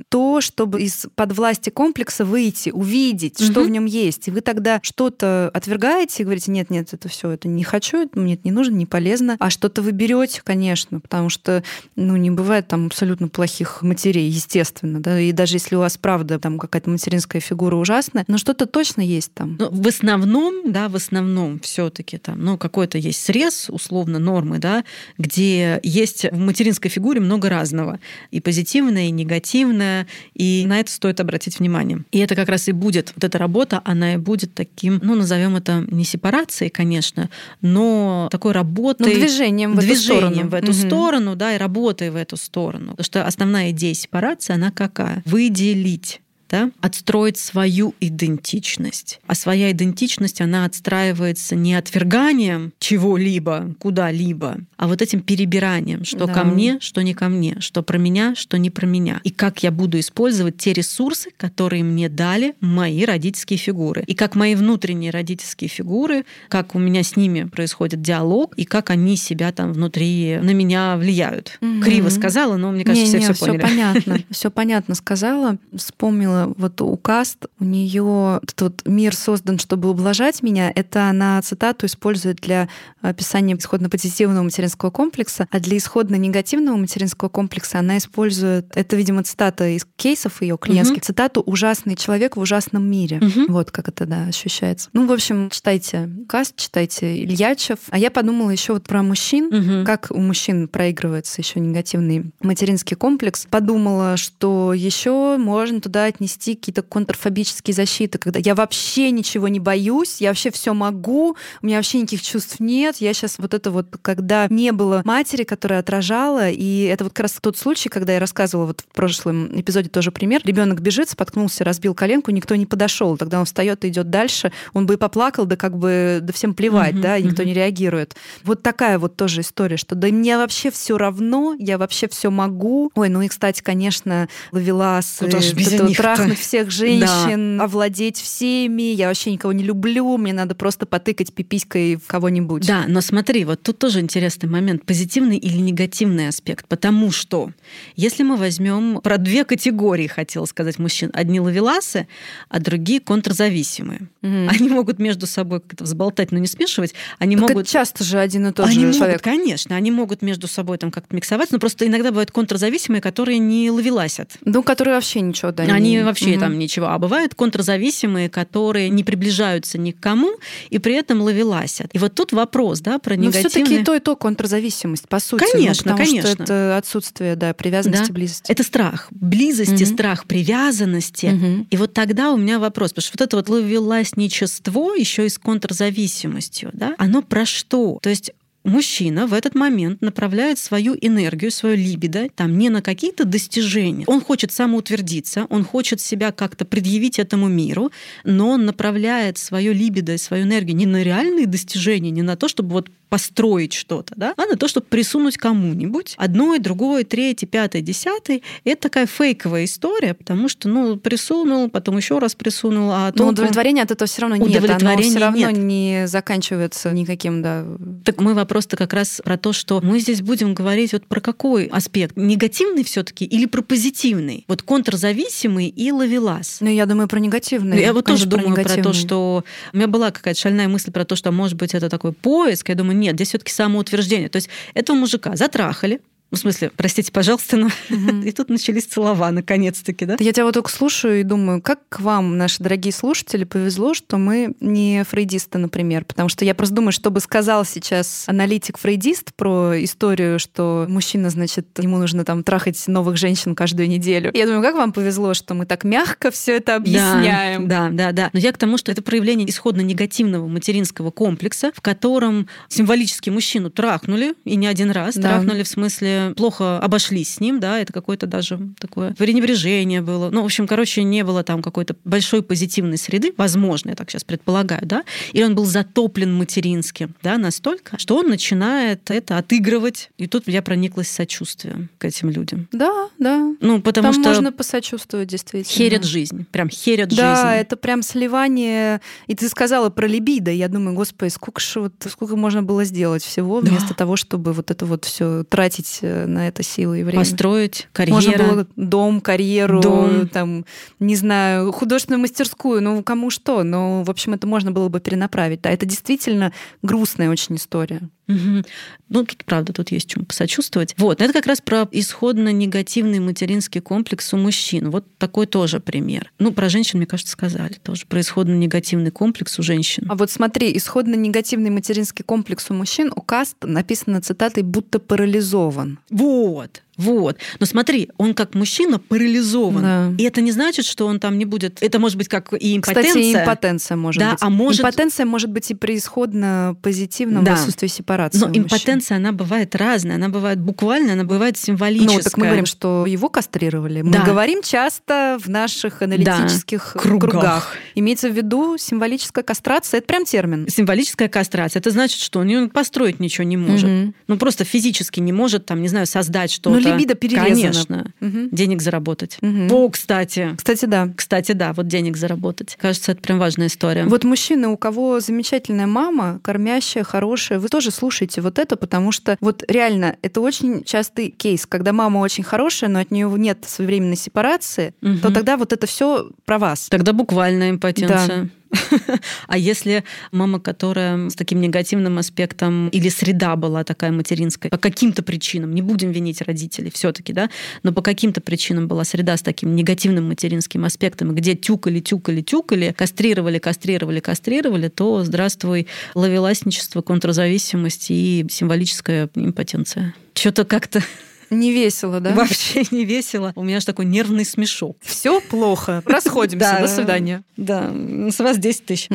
[0.08, 4.28] то, чтобы из под власти комплекса выйти, увидеть, что в нем есть.
[4.28, 8.18] И вы тогда что-то отвергаете и говорите, нет, нет, это все, это не хочу, это
[8.18, 9.36] мне это не нужно, не полезно.
[9.38, 11.62] А что-то вы берете, конечно, потому что
[11.96, 15.00] ну, не бывает там абсолютно плохих матерей, естественно.
[15.00, 15.20] Да?
[15.20, 19.32] И даже если у вас правда там какая-то материнская фигура ужасная, но что-то точно есть
[19.34, 19.56] там.
[19.58, 24.84] Но в основном, да, в основном все-таки там, ну, какой-то есть срез, условно, нормы, да,
[25.16, 28.00] где есть в материнской фигуре много разного.
[28.30, 32.04] И позитивное, и негативное негативное, и на это стоит обратить внимание.
[32.10, 35.56] И это как раз и будет, вот эта работа, она и будет таким, ну, назовем
[35.56, 39.06] это не сепарацией, конечно, но такой работой...
[39.06, 40.50] Ну, движением в движением эту сторону.
[40.50, 40.78] в эту угу.
[40.78, 42.90] сторону, да, и работой в эту сторону.
[42.90, 45.22] Потому что основная идея сепарации, она какая?
[45.24, 49.20] Выделить да, отстроить свою идентичность.
[49.26, 56.32] А своя идентичность, она отстраивается не отверганием чего-либо, куда-либо, а вот этим перебиранием, что да.
[56.32, 59.20] ко мне, что не ко мне, что про меня, что не про меня.
[59.24, 64.04] И как я буду использовать те ресурсы, которые мне дали мои родительские фигуры.
[64.06, 68.90] И как мои внутренние родительские фигуры, как у меня с ними происходит диалог, и как
[68.90, 71.58] они себя там внутри на меня влияют.
[71.60, 71.82] Угу.
[71.82, 73.58] Криво сказала, но мне кажется, не, все не, все поняли.
[73.58, 75.58] Все понятно, все понятно сказала.
[75.74, 80.72] Вспомнила вот у Каст, у нее этот вот мир создан, чтобы ублажать меня.
[80.74, 82.68] Это она цитату использует для
[83.00, 89.86] описания исходно-позитивного материнского комплекса, а для исходно-негативного материнского комплекса она использует, это, видимо, цитата из
[89.96, 91.04] кейсов ее клиентских, угу.
[91.06, 93.18] цитату «ужасный человек в ужасном мире».
[93.18, 93.52] Угу.
[93.52, 94.90] Вот как это, да, ощущается.
[94.92, 97.78] Ну, в общем, читайте Каст, читайте Ильячев.
[97.90, 99.86] А я подумала еще вот про мужчин, угу.
[99.86, 103.46] как у мужчин проигрывается еще негативный материнский комплекс.
[103.50, 109.60] Подумала, что еще можно туда отнести нести какие-то контрфобические защиты, когда я вообще ничего не
[109.60, 112.96] боюсь, я вообще все могу, у меня вообще никаких чувств нет.
[112.98, 117.24] Я сейчас вот это вот, когда не было матери, которая отражала, и это вот как
[117.24, 120.42] раз тот случай, когда я рассказывала вот в прошлом эпизоде тоже пример.
[120.44, 123.16] Ребенок бежит, споткнулся, разбил коленку, никто не подошел.
[123.16, 124.52] Тогда он встает и идет дальше.
[124.74, 127.54] Он бы и поплакал, да как бы да всем плевать, uh-huh, да, и никто не
[127.54, 128.16] реагирует.
[128.44, 132.90] Вот такая вот тоже история, что да мне вообще все равно, я вообще все могу.
[132.94, 135.36] Ой, ну и кстати, конечно, Лавелас, вот это
[135.84, 137.64] вот трахнуть всех женщин, да.
[137.64, 142.66] овладеть всеми, я вообще никого не люблю, мне надо просто потыкать пиписькой в кого-нибудь.
[142.66, 147.50] Да, но смотри, вот тут тоже интересный момент, позитивный или негативный аспект, потому что
[147.96, 152.08] если мы возьмем про две категории, хотела сказать, мужчин, одни лавеласы,
[152.48, 154.08] а другие контрзависимые.
[154.22, 154.48] Угу.
[154.48, 156.94] Они могут между собой как-то взболтать, но не смешивать.
[157.18, 157.68] Они так могут...
[157.68, 159.22] часто же один и тот они же могут, человек.
[159.22, 163.70] Конечно, они могут между собой там как-то миксовать, но просто иногда бывают контрзависимые, которые не
[163.70, 164.36] ловеласят.
[164.44, 166.02] Ну, которые вообще ничего, да, Они не...
[166.08, 166.40] вообще угу.
[166.40, 166.88] там ничего.
[166.88, 170.32] А бывают контрзависимые, которые не приближаются ни к кому
[170.70, 171.94] и при этом ловеласят.
[171.94, 173.42] И вот тут вопрос, да, про негативные...
[173.42, 175.44] Но все-таки то и то контрзависимость, по сути.
[175.52, 176.30] Конечно, ну, потому конечно.
[176.30, 178.12] что это отсутствие, да, привязанности, да?
[178.12, 178.50] близости.
[178.50, 179.92] Это страх близости, угу.
[179.92, 181.26] страх привязанности.
[181.26, 181.66] Угу.
[181.70, 185.38] И вот тогда у меня вопрос, потому что вот это вот ловеласничество еще и с
[185.38, 187.98] контрзависимостью, да, оно про что?
[188.02, 188.32] То есть
[188.68, 194.04] мужчина в этот момент направляет свою энергию, свою либидо там не на какие-то достижения.
[194.06, 197.90] Он хочет самоутвердиться, он хочет себя как-то предъявить этому миру,
[198.24, 202.48] но он направляет свою либидо и свою энергию не на реальные достижения, не на то,
[202.48, 206.14] чтобы вот построить что-то, да, а на то, чтобы присунуть кому-нибудь.
[206.16, 208.40] Одно, другое, третье, пятое, десятое.
[208.64, 213.26] Это такая фейковая история, потому что, ну, присунул, потом еще раз присунул, а толком...
[213.26, 214.64] Но удовлетворения от этого все равно нет.
[214.64, 215.58] Оно все равно нет.
[215.58, 217.64] не заканчивается никаким, да.
[218.04, 221.66] Так мы вопрос-то как раз про то, что мы здесь будем говорить вот про какой
[221.66, 222.16] аспект?
[222.16, 224.44] Негативный все таки или про позитивный?
[224.48, 226.58] Вот контрзависимый и ловелас.
[226.60, 227.80] Ну, я думаю, про негативный.
[227.80, 229.44] Я вот тоже думаю про, про то, что...
[229.72, 232.68] У меня была какая-то шальная мысль про то, что, может быть, это такой поиск.
[232.68, 234.28] Я думаю, нет, здесь все-таки самоутверждение.
[234.28, 238.20] То есть этого мужика затрахали, ну, в смысле, простите, пожалуйста, но угу.
[238.24, 240.16] и тут начались целова, наконец-таки, да?
[240.18, 244.18] Я тебя вот только слушаю и думаю, как к вам, наши дорогие слушатели, повезло, что
[244.18, 249.82] мы не фрейдисты, например, потому что я просто думаю, что бы сказал сейчас аналитик-фрейдист про
[249.82, 254.30] историю, что мужчина, значит, ему нужно там трахать новых женщин каждую неделю.
[254.34, 257.68] Я думаю, как вам повезло, что мы так мягко все это объясняем.
[257.68, 258.30] Да, да, да.
[258.34, 263.70] Но я к тому, что это проявление исходно негативного материнского комплекса, в котором символически мужчину
[263.70, 265.22] трахнули, и не один раз, да.
[265.22, 270.30] трахнули в смысле плохо обошлись с ним, да, это какое-то даже такое пренебрежение было.
[270.30, 274.24] Ну, в общем, короче, не было там какой-то большой позитивной среды, возможно, я так сейчас
[274.24, 280.26] предполагаю, да, или он был затоплен материнским, да, настолько, что он начинает это отыгрывать, и
[280.26, 282.68] тут я прониклась сочувствием к этим людям.
[282.72, 283.54] Да, да.
[283.60, 284.28] Ну, потому Там что...
[284.30, 285.74] можно посочувствовать, действительно.
[285.74, 287.42] Херят жизнь, прям херят да, жизнь.
[287.42, 289.00] Да, это прям сливание.
[289.26, 293.22] И ты сказала про либидо, я думаю, господи, сколько же вот, сколько можно было сделать
[293.22, 293.70] всего, да.
[293.70, 297.20] вместо того, чтобы вот это вот все тратить Э, на это силы и время.
[297.20, 298.14] Построить карьеру.
[298.16, 300.28] Можно было дом, карьеру, дом.
[300.28, 300.64] там,
[301.00, 303.62] не знаю, художественную мастерскую, ну, кому что.
[303.62, 305.62] Но, в общем, это можно было бы перенаправить.
[305.62, 306.52] Да, это действительно
[306.82, 308.08] грустная очень история.
[308.28, 308.62] Угу.
[309.08, 310.94] Ну, тут правда, тут есть чем посочувствовать.
[310.98, 314.90] Вот, это как раз про исходно негативный материнский комплекс у мужчин.
[314.90, 316.30] Вот такой тоже пример.
[316.38, 318.04] Ну, про женщин, мне кажется, сказали тоже.
[318.06, 320.04] Про исходно негативный комплекс у женщин.
[320.08, 325.97] А вот смотри, исходно негативный материнский комплекс у мужчин у Каст написано цитатой «будто парализован».
[326.10, 326.82] Вот.
[326.98, 327.38] Вот.
[327.60, 329.82] Но смотри, он как мужчина парализован.
[329.82, 330.12] Да.
[330.18, 331.82] И это не значит, что он там не будет...
[331.82, 333.12] Это может быть как и импотенция.
[333.12, 334.38] Кстати, импотенция может да, быть.
[334.42, 334.80] А может...
[334.80, 337.54] Импотенция может быть и при исходно позитивном да.
[337.54, 338.38] в отсутствии сепарации.
[338.40, 340.16] Но импотенция, она бывает разная.
[340.16, 342.16] Она бывает буквальная, она бывает символическая.
[342.16, 344.02] Ну, так мы говорим, что его кастрировали.
[344.02, 344.24] Мы да.
[344.24, 347.00] говорим часто в наших аналитических да.
[347.00, 347.30] кругах.
[347.30, 347.76] кругах.
[347.94, 349.98] Имеется в виду символическая кастрация.
[349.98, 350.66] Это прям термин.
[350.68, 351.78] Символическая кастрация.
[351.78, 353.88] Это значит, что он построить ничего не может.
[353.88, 354.14] Угу.
[354.26, 356.76] Ну, просто физически не может, там, не знаю, создать что-то.
[356.76, 357.54] Ну, либидо перерезано.
[357.54, 358.12] Конечно.
[358.20, 358.48] Угу.
[358.52, 359.38] Денег заработать.
[359.40, 359.68] Угу.
[359.70, 360.54] О, кстати.
[360.56, 361.08] Кстати, да.
[361.14, 362.76] Кстати, да, вот денег заработать.
[362.80, 364.04] Кажется, это прям важная история.
[364.04, 369.36] Вот мужчины, у кого замечательная мама, кормящая, хорошая, вы тоже слушаете вот это, потому что
[369.40, 374.16] вот реально это очень частый кейс, когда мама очень хорошая, но от нее нет своевременной
[374.16, 375.18] сепарации, угу.
[375.22, 376.88] то тогда вот это все про вас.
[376.88, 378.42] Тогда буквально импотенция.
[378.44, 378.48] Да.
[379.46, 385.22] А если мама, которая с таким негативным аспектом или среда была такая материнская, по каким-то
[385.22, 387.50] причинам, не будем винить родителей все-таки, да,
[387.82, 392.94] но по каким-то причинам была среда с таким негативным материнским аспектом, где тюкали, тюкали, тюкали,
[392.96, 400.14] кастрировали, кастрировали, кастрировали, то здравствуй, ловеласничество, контрзависимость и символическая импотенция.
[400.34, 401.02] Что-то как-то
[401.50, 402.34] не весело, да?
[402.34, 403.52] Вообще не весело.
[403.54, 404.96] У меня же такой нервный смешок.
[405.00, 406.02] Все плохо.
[406.04, 406.78] Расходимся.
[406.80, 407.42] До свидания.
[407.56, 407.92] Да,
[408.30, 409.08] с вас 10 тысяч.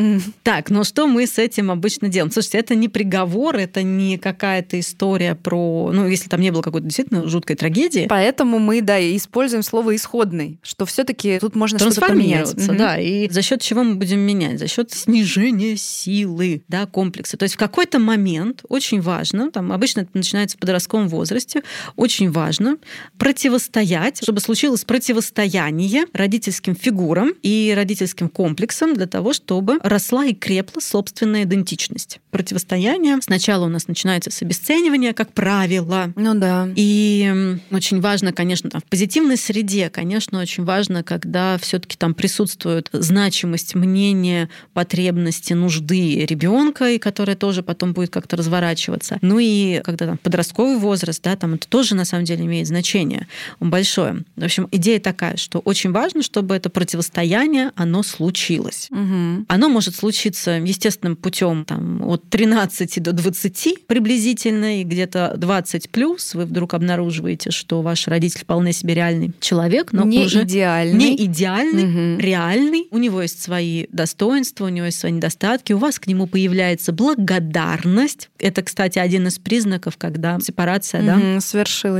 [0.43, 2.31] Так, ну что мы с этим обычно делаем?
[2.31, 5.91] Слушайте, это не приговор, это не какая-то история про...
[5.93, 8.05] Ну, если там не было какой-то действительно жуткой трагедии.
[8.09, 12.53] Поэтому мы, да, используем слово «исходный», что все таки тут можно что-то поменять.
[12.55, 12.99] да.
[12.99, 14.59] И за счет чего мы будем менять?
[14.59, 17.37] За счет снижения силы, да, комплекса.
[17.37, 21.63] То есть в какой-то момент очень важно, там обычно это начинается в подростковом возрасте,
[21.95, 22.77] очень очень важно
[23.17, 30.79] противостоять, чтобы случилось противостояние родительским фигурам и родительским комплексам для того, чтобы росла и крепла
[30.79, 32.19] собственная идентичность.
[32.31, 36.13] Противостояние сначала у нас начинается с обесценивания, как правило.
[36.15, 36.69] Ну да.
[36.75, 42.89] И очень важно, конечно, там, в позитивной среде, конечно, очень важно, когда все-таки там присутствует
[42.93, 49.17] значимость мнения, потребности, нужды ребенка, и которая тоже потом будет как-то разворачиваться.
[49.21, 53.27] Ну и когда там подростковый возраст, да, там это тоже на самом деле имеет значение
[53.59, 54.23] большое.
[54.35, 58.87] В общем, идея такая, что очень важно, чтобы это противостояние, оно случилось.
[58.91, 59.45] Угу.
[59.47, 66.35] Оно может случиться естественным путем там, от 13 до 20 приблизительно, и где-то 20 плюс
[66.35, 70.97] вы вдруг обнаруживаете, что ваш родитель вполне себе реальный человек, но не уже идеальный.
[70.97, 71.83] не идеальный,
[72.15, 72.21] угу.
[72.21, 72.87] реальный.
[72.91, 76.91] У него есть свои достоинства, у него есть свои недостатки, у вас к нему появляется
[76.91, 78.29] благодарность.
[78.39, 81.41] Это, кстати, один из признаков, когда сепарация угу, да,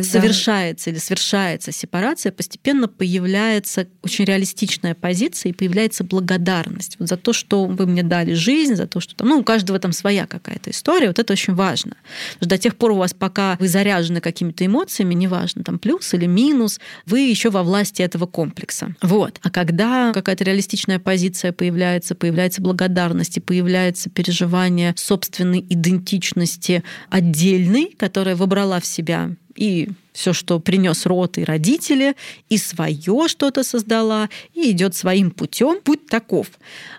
[0.04, 7.34] совершается или свершается сепарация, постепенно появляется очень реалистичная позиция и появляется благодарность вот за то,
[7.34, 10.70] что вы мне дали жизнь, за то, что там, ну, у каждого там своя какая-то
[10.70, 11.96] история, вот это очень важно.
[12.38, 16.26] Что до тех пор у вас, пока вы заряжены какими-то эмоциями, неважно, там плюс или
[16.26, 18.96] минус, вы еще во власти этого комплекса.
[19.02, 19.40] Вот.
[19.42, 28.36] А когда какая-то реалистичная позиция появляется, появляется благодарность и появляется переживание собственной идентичности отдельной, которая
[28.36, 32.16] выбрала в себя и все, что принес род и родители,
[32.50, 35.80] и свое что-то создала, и идет своим путем.
[35.84, 36.48] Путь таков.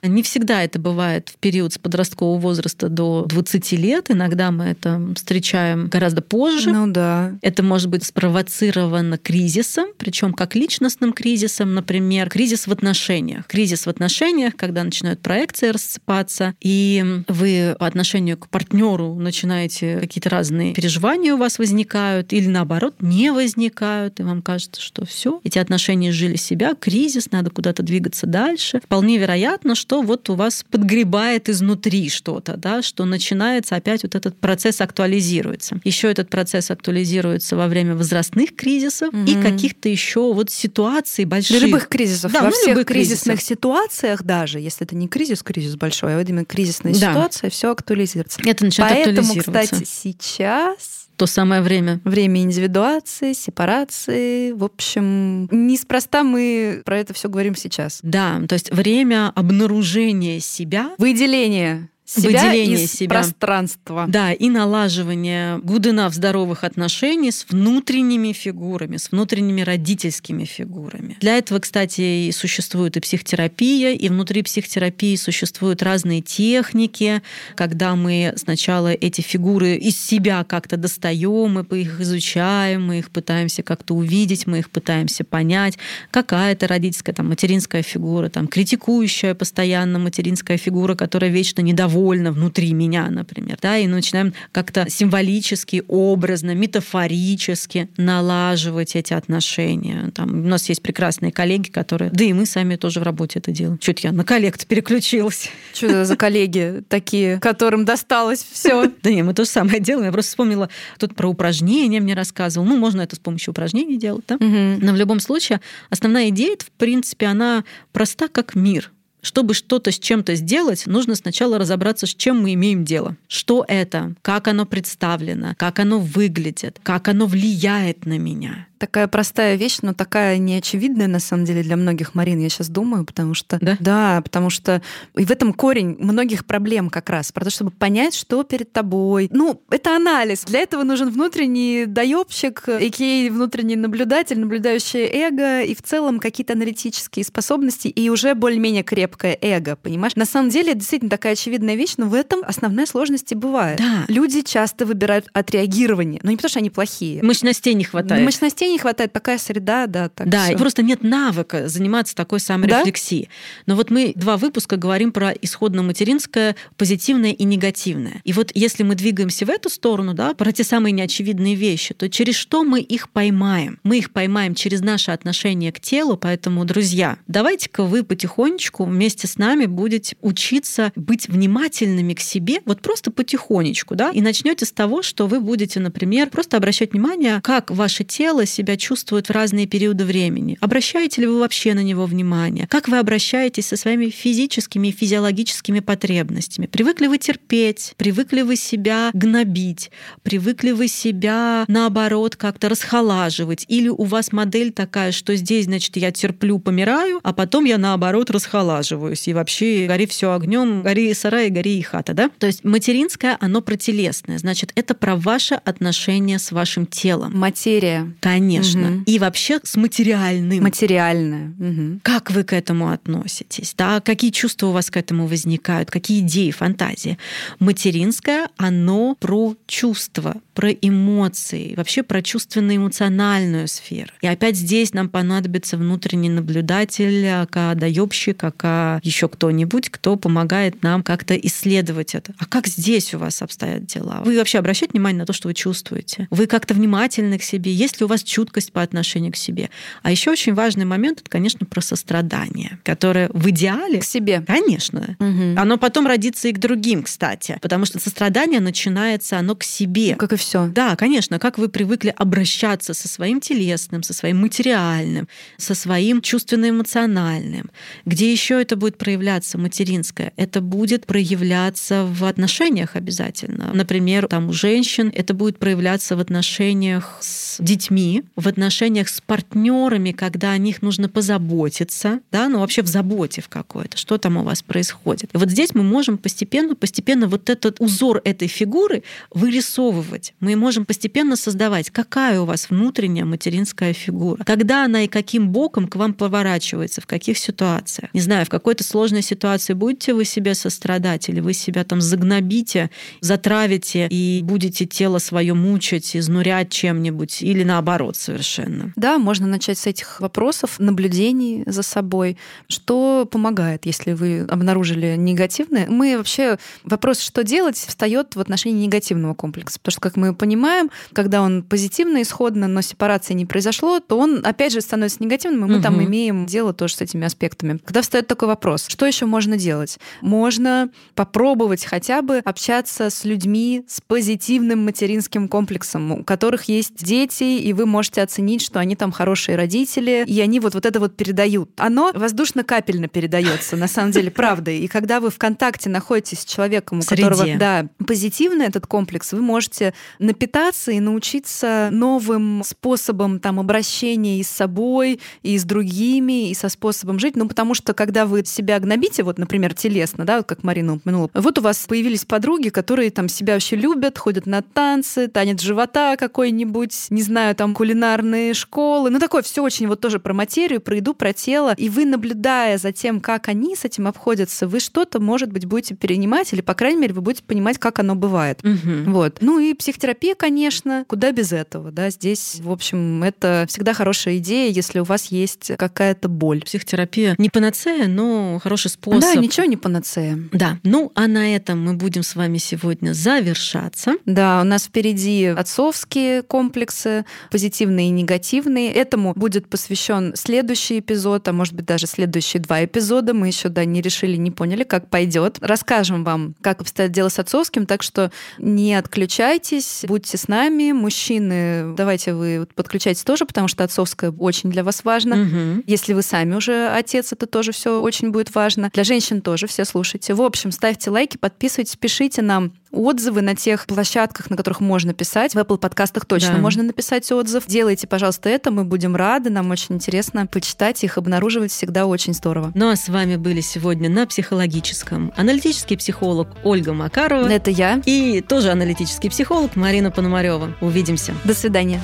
[0.03, 4.11] Не всегда это бывает в период с подросткового возраста до 20 лет.
[4.11, 6.71] Иногда мы это встречаем гораздо позже.
[6.71, 7.37] Ну да.
[7.41, 13.47] Это может быть спровоцировано кризисом, причем как личностным кризисом, например, кризис в отношениях.
[13.47, 20.31] Кризис в отношениях, когда начинают проекции рассыпаться, и вы по отношению к партнеру начинаете какие-то
[20.31, 25.59] разные переживания у вас возникают, или наоборот не возникают, и вам кажется, что все, эти
[25.59, 28.81] отношения жили себя, кризис, надо куда-то двигаться дальше.
[28.81, 34.37] Вполне вероятно, что вот у вас подгребает изнутри что-то, да, что начинается опять вот этот
[34.39, 35.81] процесс актуализируется.
[35.85, 39.25] Еще этот процесс актуализируется во время возрастных кризисов угу.
[39.25, 41.63] и каких-то еще вот ситуаций больших.
[41.63, 42.33] Любых кризисов.
[42.33, 43.49] Да, во ну, всех кризисных кризисов.
[43.49, 47.11] ситуациях даже, если это не кризис, кризис большой, а вот именно кризисная да.
[47.11, 48.41] ситуация, все актуализируется.
[48.45, 52.01] Это начинает Поэтому, кстати, сейчас то самое время.
[52.05, 54.53] Время индивидуации, сепарации.
[54.53, 58.01] В общем, неспроста мы про это все говорим сейчас.
[58.03, 60.91] Да, то есть время обнаружения себя.
[60.99, 63.09] Выделение себя выделение из себя.
[63.09, 64.05] пространства.
[64.09, 71.17] Да, и налаживание good enough здоровых отношений с внутренними фигурами, с внутренними родительскими фигурами.
[71.21, 77.23] Для этого, кстати, и существует и психотерапия, и внутри психотерапии существуют разные техники,
[77.55, 81.25] когда мы сначала эти фигуры из себя как-то достаем,
[81.55, 85.79] мы их изучаем, мы их пытаемся как-то увидеть, мы их пытаемся понять,
[86.11, 92.33] какая это родительская, там, материнская фигура, там, критикующая постоянно материнская фигура, которая вечно недовольна довольно
[92.33, 100.11] внутри меня, например, да, и начинаем как-то символически, образно, метафорически налаживать эти отношения.
[100.15, 103.53] Там, у нас есть прекрасные коллеги, которые, да и мы сами тоже в работе это
[103.53, 103.79] делаем.
[103.79, 105.51] Чуть я на коллег переключилась.
[105.73, 108.91] Что это за коллеги такие, которым досталось все?
[109.05, 110.07] Да не, мы то же самое делаем.
[110.07, 112.65] Я просто вспомнила, тут про упражнения мне рассказывал.
[112.67, 114.39] Ну, можно это с помощью упражнений делать, да?
[114.41, 118.94] Но в любом случае, основная идея, в принципе, она проста как мир.
[119.25, 123.17] Чтобы что-то с чем-то сделать, нужно сначала разобраться, с чем мы имеем дело.
[123.27, 129.57] Что это, как оно представлено, как оно выглядит, как оно влияет на меня такая простая
[129.57, 133.59] вещь, но такая неочевидная на самом деле для многих, Марин, я сейчас думаю, потому что...
[133.61, 133.77] Да?
[133.81, 134.83] Да, потому что
[135.17, 139.29] и в этом корень многих проблем как раз, про то, чтобы понять, что перед тобой.
[139.33, 140.45] Ну, это анализ.
[140.45, 143.31] Для этого нужен внутренний доебщик, а.к.а.
[143.31, 149.77] внутренний наблюдатель, наблюдающее эго и в целом какие-то аналитические способности и уже более-менее крепкое эго,
[149.77, 150.17] понимаешь?
[150.17, 153.79] На самом деле, это действительно такая очевидная вещь, но в этом основная сложность и бывает.
[153.79, 154.05] Да.
[154.09, 157.23] Люди часто выбирают отреагирование, но не потому, что они плохие.
[157.23, 158.25] Мощностей не хватает.
[158.25, 160.09] Мощностей не хватает, такая среда, да.
[160.09, 160.55] Так да, всё.
[160.55, 163.25] и просто нет навыка заниматься такой саморефлексией.
[163.25, 163.29] Да?
[163.67, 168.21] Но вот мы два выпуска говорим про исходно-материнское, позитивное и негативное.
[168.25, 172.09] И вот если мы двигаемся в эту сторону, да, про те самые неочевидные вещи, то
[172.09, 173.79] через что мы их поймаем?
[173.83, 179.37] Мы их поймаем через наше отношение к телу, поэтому, друзья, давайте-ка вы потихонечку вместе с
[179.37, 185.03] нами будете учиться быть внимательными к себе, вот просто потихонечку, да, и начнете с того,
[185.03, 190.05] что вы будете, например, просто обращать внимание, как ваше тело себя чувствует в разные периоды
[190.05, 190.57] времени?
[190.61, 192.67] Обращаете ли вы вообще на него внимание?
[192.69, 196.67] Как вы обращаетесь со своими физическими и физиологическими потребностями?
[196.67, 197.95] Привыкли вы терпеть?
[197.97, 199.91] Привыкли вы себя гнобить?
[200.23, 203.65] Привыкли вы себя, наоборот, как-то расхолаживать?
[203.69, 208.31] Или у вас модель такая, что здесь, значит, я терплю, помираю, а потом я, наоборот,
[208.31, 212.31] расхолаживаюсь, и вообще гори все огнем, гори и сарай, гори и хата, да?
[212.39, 217.33] То есть материнское, оно протелесное, значит, это про ваше отношение с вашим телом.
[217.37, 218.15] Материя.
[218.21, 218.91] Конечно конечно.
[218.91, 219.03] Угу.
[219.07, 220.63] И вообще с материальным.
[220.63, 221.53] Материальное.
[221.59, 222.01] Угу.
[222.03, 223.75] Как вы к этому относитесь?
[223.77, 224.01] Да?
[224.01, 225.91] Какие чувства у вас к этому возникают?
[225.91, 227.19] Какие идеи, фантазии?
[227.59, 234.11] Материнское, оно про чувства, про эмоции, вообще про чувственно-эмоциональную сферу.
[234.21, 241.03] И опять здесь нам понадобится внутренний наблюдатель, ака доебщик, ака еще кто-нибудь, кто помогает нам
[241.03, 242.35] как-то исследовать это.
[242.39, 244.23] А как здесь у вас обстоят дела?
[244.25, 246.29] Вы вообще обращаете внимание на то, что вы чувствуете?
[246.31, 247.73] Вы как-то внимательны к себе?
[247.73, 249.71] Есть ли у вас чуткость по отношению к себе?
[250.03, 254.01] А еще очень важный момент, это, конечно, про сострадание, которое в идеале...
[254.01, 254.43] К себе.
[254.45, 255.17] Конечно.
[255.21, 255.55] Угу.
[255.57, 257.59] Оно потом родится и к другим, кстати.
[257.63, 260.17] Потому что сострадание начинается, оно к себе.
[260.17, 260.67] Как и все.
[260.67, 267.71] Да, конечно, как вы привыкли обращаться со своим телесным, со своим материальным, со своим чувственно-эмоциональным.
[268.05, 270.33] Где еще это будет проявляться материнское?
[270.37, 273.71] Это будет проявляться в отношениях обязательно.
[273.73, 280.13] Например, там у женщин это будет проявляться в отношениях с детьми, в отношениях с партнерами,
[280.13, 284.43] когда о них нужно позаботиться, да, ну вообще в заботе в какой-то, что там у
[284.43, 285.31] вас происходит.
[285.35, 289.03] И вот здесь мы можем постепенно, постепенно вот этот узор этой фигуры
[289.33, 290.35] вырисовывать.
[290.41, 295.89] Мы можем постепенно создавать, какая у вас внутренняя материнская фигура, когда она и каким боком
[295.89, 298.11] к вам поворачивается, в каких ситуациях.
[298.13, 302.91] Не знаю, в какой-то сложной ситуации будете вы себе сострадать или вы себя там загнобите,
[303.21, 308.93] затравите и будете тело свое мучить, изнурять чем-нибудь или наоборот совершенно.
[308.97, 312.37] Да, можно начать с этих вопросов, наблюдений за собой.
[312.69, 315.87] Что помогает, если вы обнаружили негативное?
[315.89, 319.79] Мы вообще вопрос, что делать, встает в отношении негативного комплекса.
[319.79, 324.45] Потому что, как мы понимаем, когда он позитивно исходно, но сепарации не произошло, то он
[324.45, 325.83] опять же становится негативным, и мы угу.
[325.83, 327.79] там имеем дело тоже с этими аспектами.
[327.85, 329.99] Когда встает такой вопрос, что еще можно делать?
[330.21, 337.45] Можно попробовать хотя бы общаться с людьми с позитивным материнским комплексом, у которых есть дети,
[337.45, 341.17] и вы можете оценить, что они там хорошие родители, и они вот, вот это вот
[341.17, 341.71] передают.
[341.77, 344.71] Оно воздушно-капельно передается, на самом деле, правда.
[344.71, 347.23] И когда вы в контакте находитесь с человеком, у Среде.
[347.23, 354.43] которого да, позитивный этот комплекс, вы можете напитаться и научиться новым способам там, обращения и
[354.43, 357.37] с собой, и с другими, и со способом жить.
[357.37, 361.31] Ну, потому что когда вы себя гнобите, вот, например, телесно, да, вот как Марина упомянула,
[361.35, 366.17] вот у вас появились подруги, которые там себя вообще любят, ходят на танцы, танец живота
[366.17, 370.97] какой-нибудь, не знаю, там кулинарные школы, ну такое все очень вот тоже про материю, про
[370.97, 371.75] еду, про тело.
[371.77, 375.95] И вы, наблюдая за тем, как они с этим обходятся, вы что-то, может быть, будете
[375.95, 378.59] перенимать, или, по крайней мере, вы будете понимать, как оно бывает.
[378.65, 379.13] Угу.
[379.13, 379.39] Вот.
[379.41, 384.73] Ну и психотерапия, конечно, куда без этого, да, здесь, в общем, это всегда хорошая идея,
[384.73, 386.63] если у вас есть какая-то боль.
[386.63, 389.21] Психотерапия не панацея, но хороший способ.
[389.21, 390.37] Да, ничего не панацея.
[390.53, 390.79] Да.
[390.83, 394.15] Ну, а на этом мы будем с вами сегодня завершаться.
[394.27, 398.93] Да, у нас впереди отцовские комплексы, позитивные и негативные.
[398.93, 403.35] Этому будет посвящен следующий эпизод, а может быть даже следующие два эпизода.
[403.35, 405.59] Мы еще да, не решили, не поняли, как пойдет.
[405.61, 410.93] Расскажем вам, как обстоят дела с отцовским, так что не отключайтесь, будьте с нами.
[410.93, 415.43] Мужчины, давайте вы подключайтесь тоже, потому что отцовское очень для вас важно.
[415.43, 415.85] Угу.
[415.87, 418.91] Если вы сами уже отец, это тоже все очень будет важно.
[418.93, 420.35] Для женщин тоже все слушайте.
[420.35, 425.55] В общем, ставьте лайки, подписывайтесь, пишите нам отзывы на тех площадках, на которых можно писать.
[425.55, 426.59] В Apple подкастах точно да.
[426.59, 427.65] можно написать отзыв.
[427.67, 429.51] Делайте, пожалуйста, это, мы будем рады.
[429.51, 432.73] Нам очень интересно почитать их, обнаруживать всегда очень здорово.
[432.75, 437.49] Ну а с вами были сегодня на психологическом аналитический психолог Ольга Макарова.
[437.49, 438.01] Это я.
[438.07, 440.75] И тоже аналитический психолог Марина Пономарева.
[440.81, 441.35] Увидимся.
[441.45, 442.01] До свидания.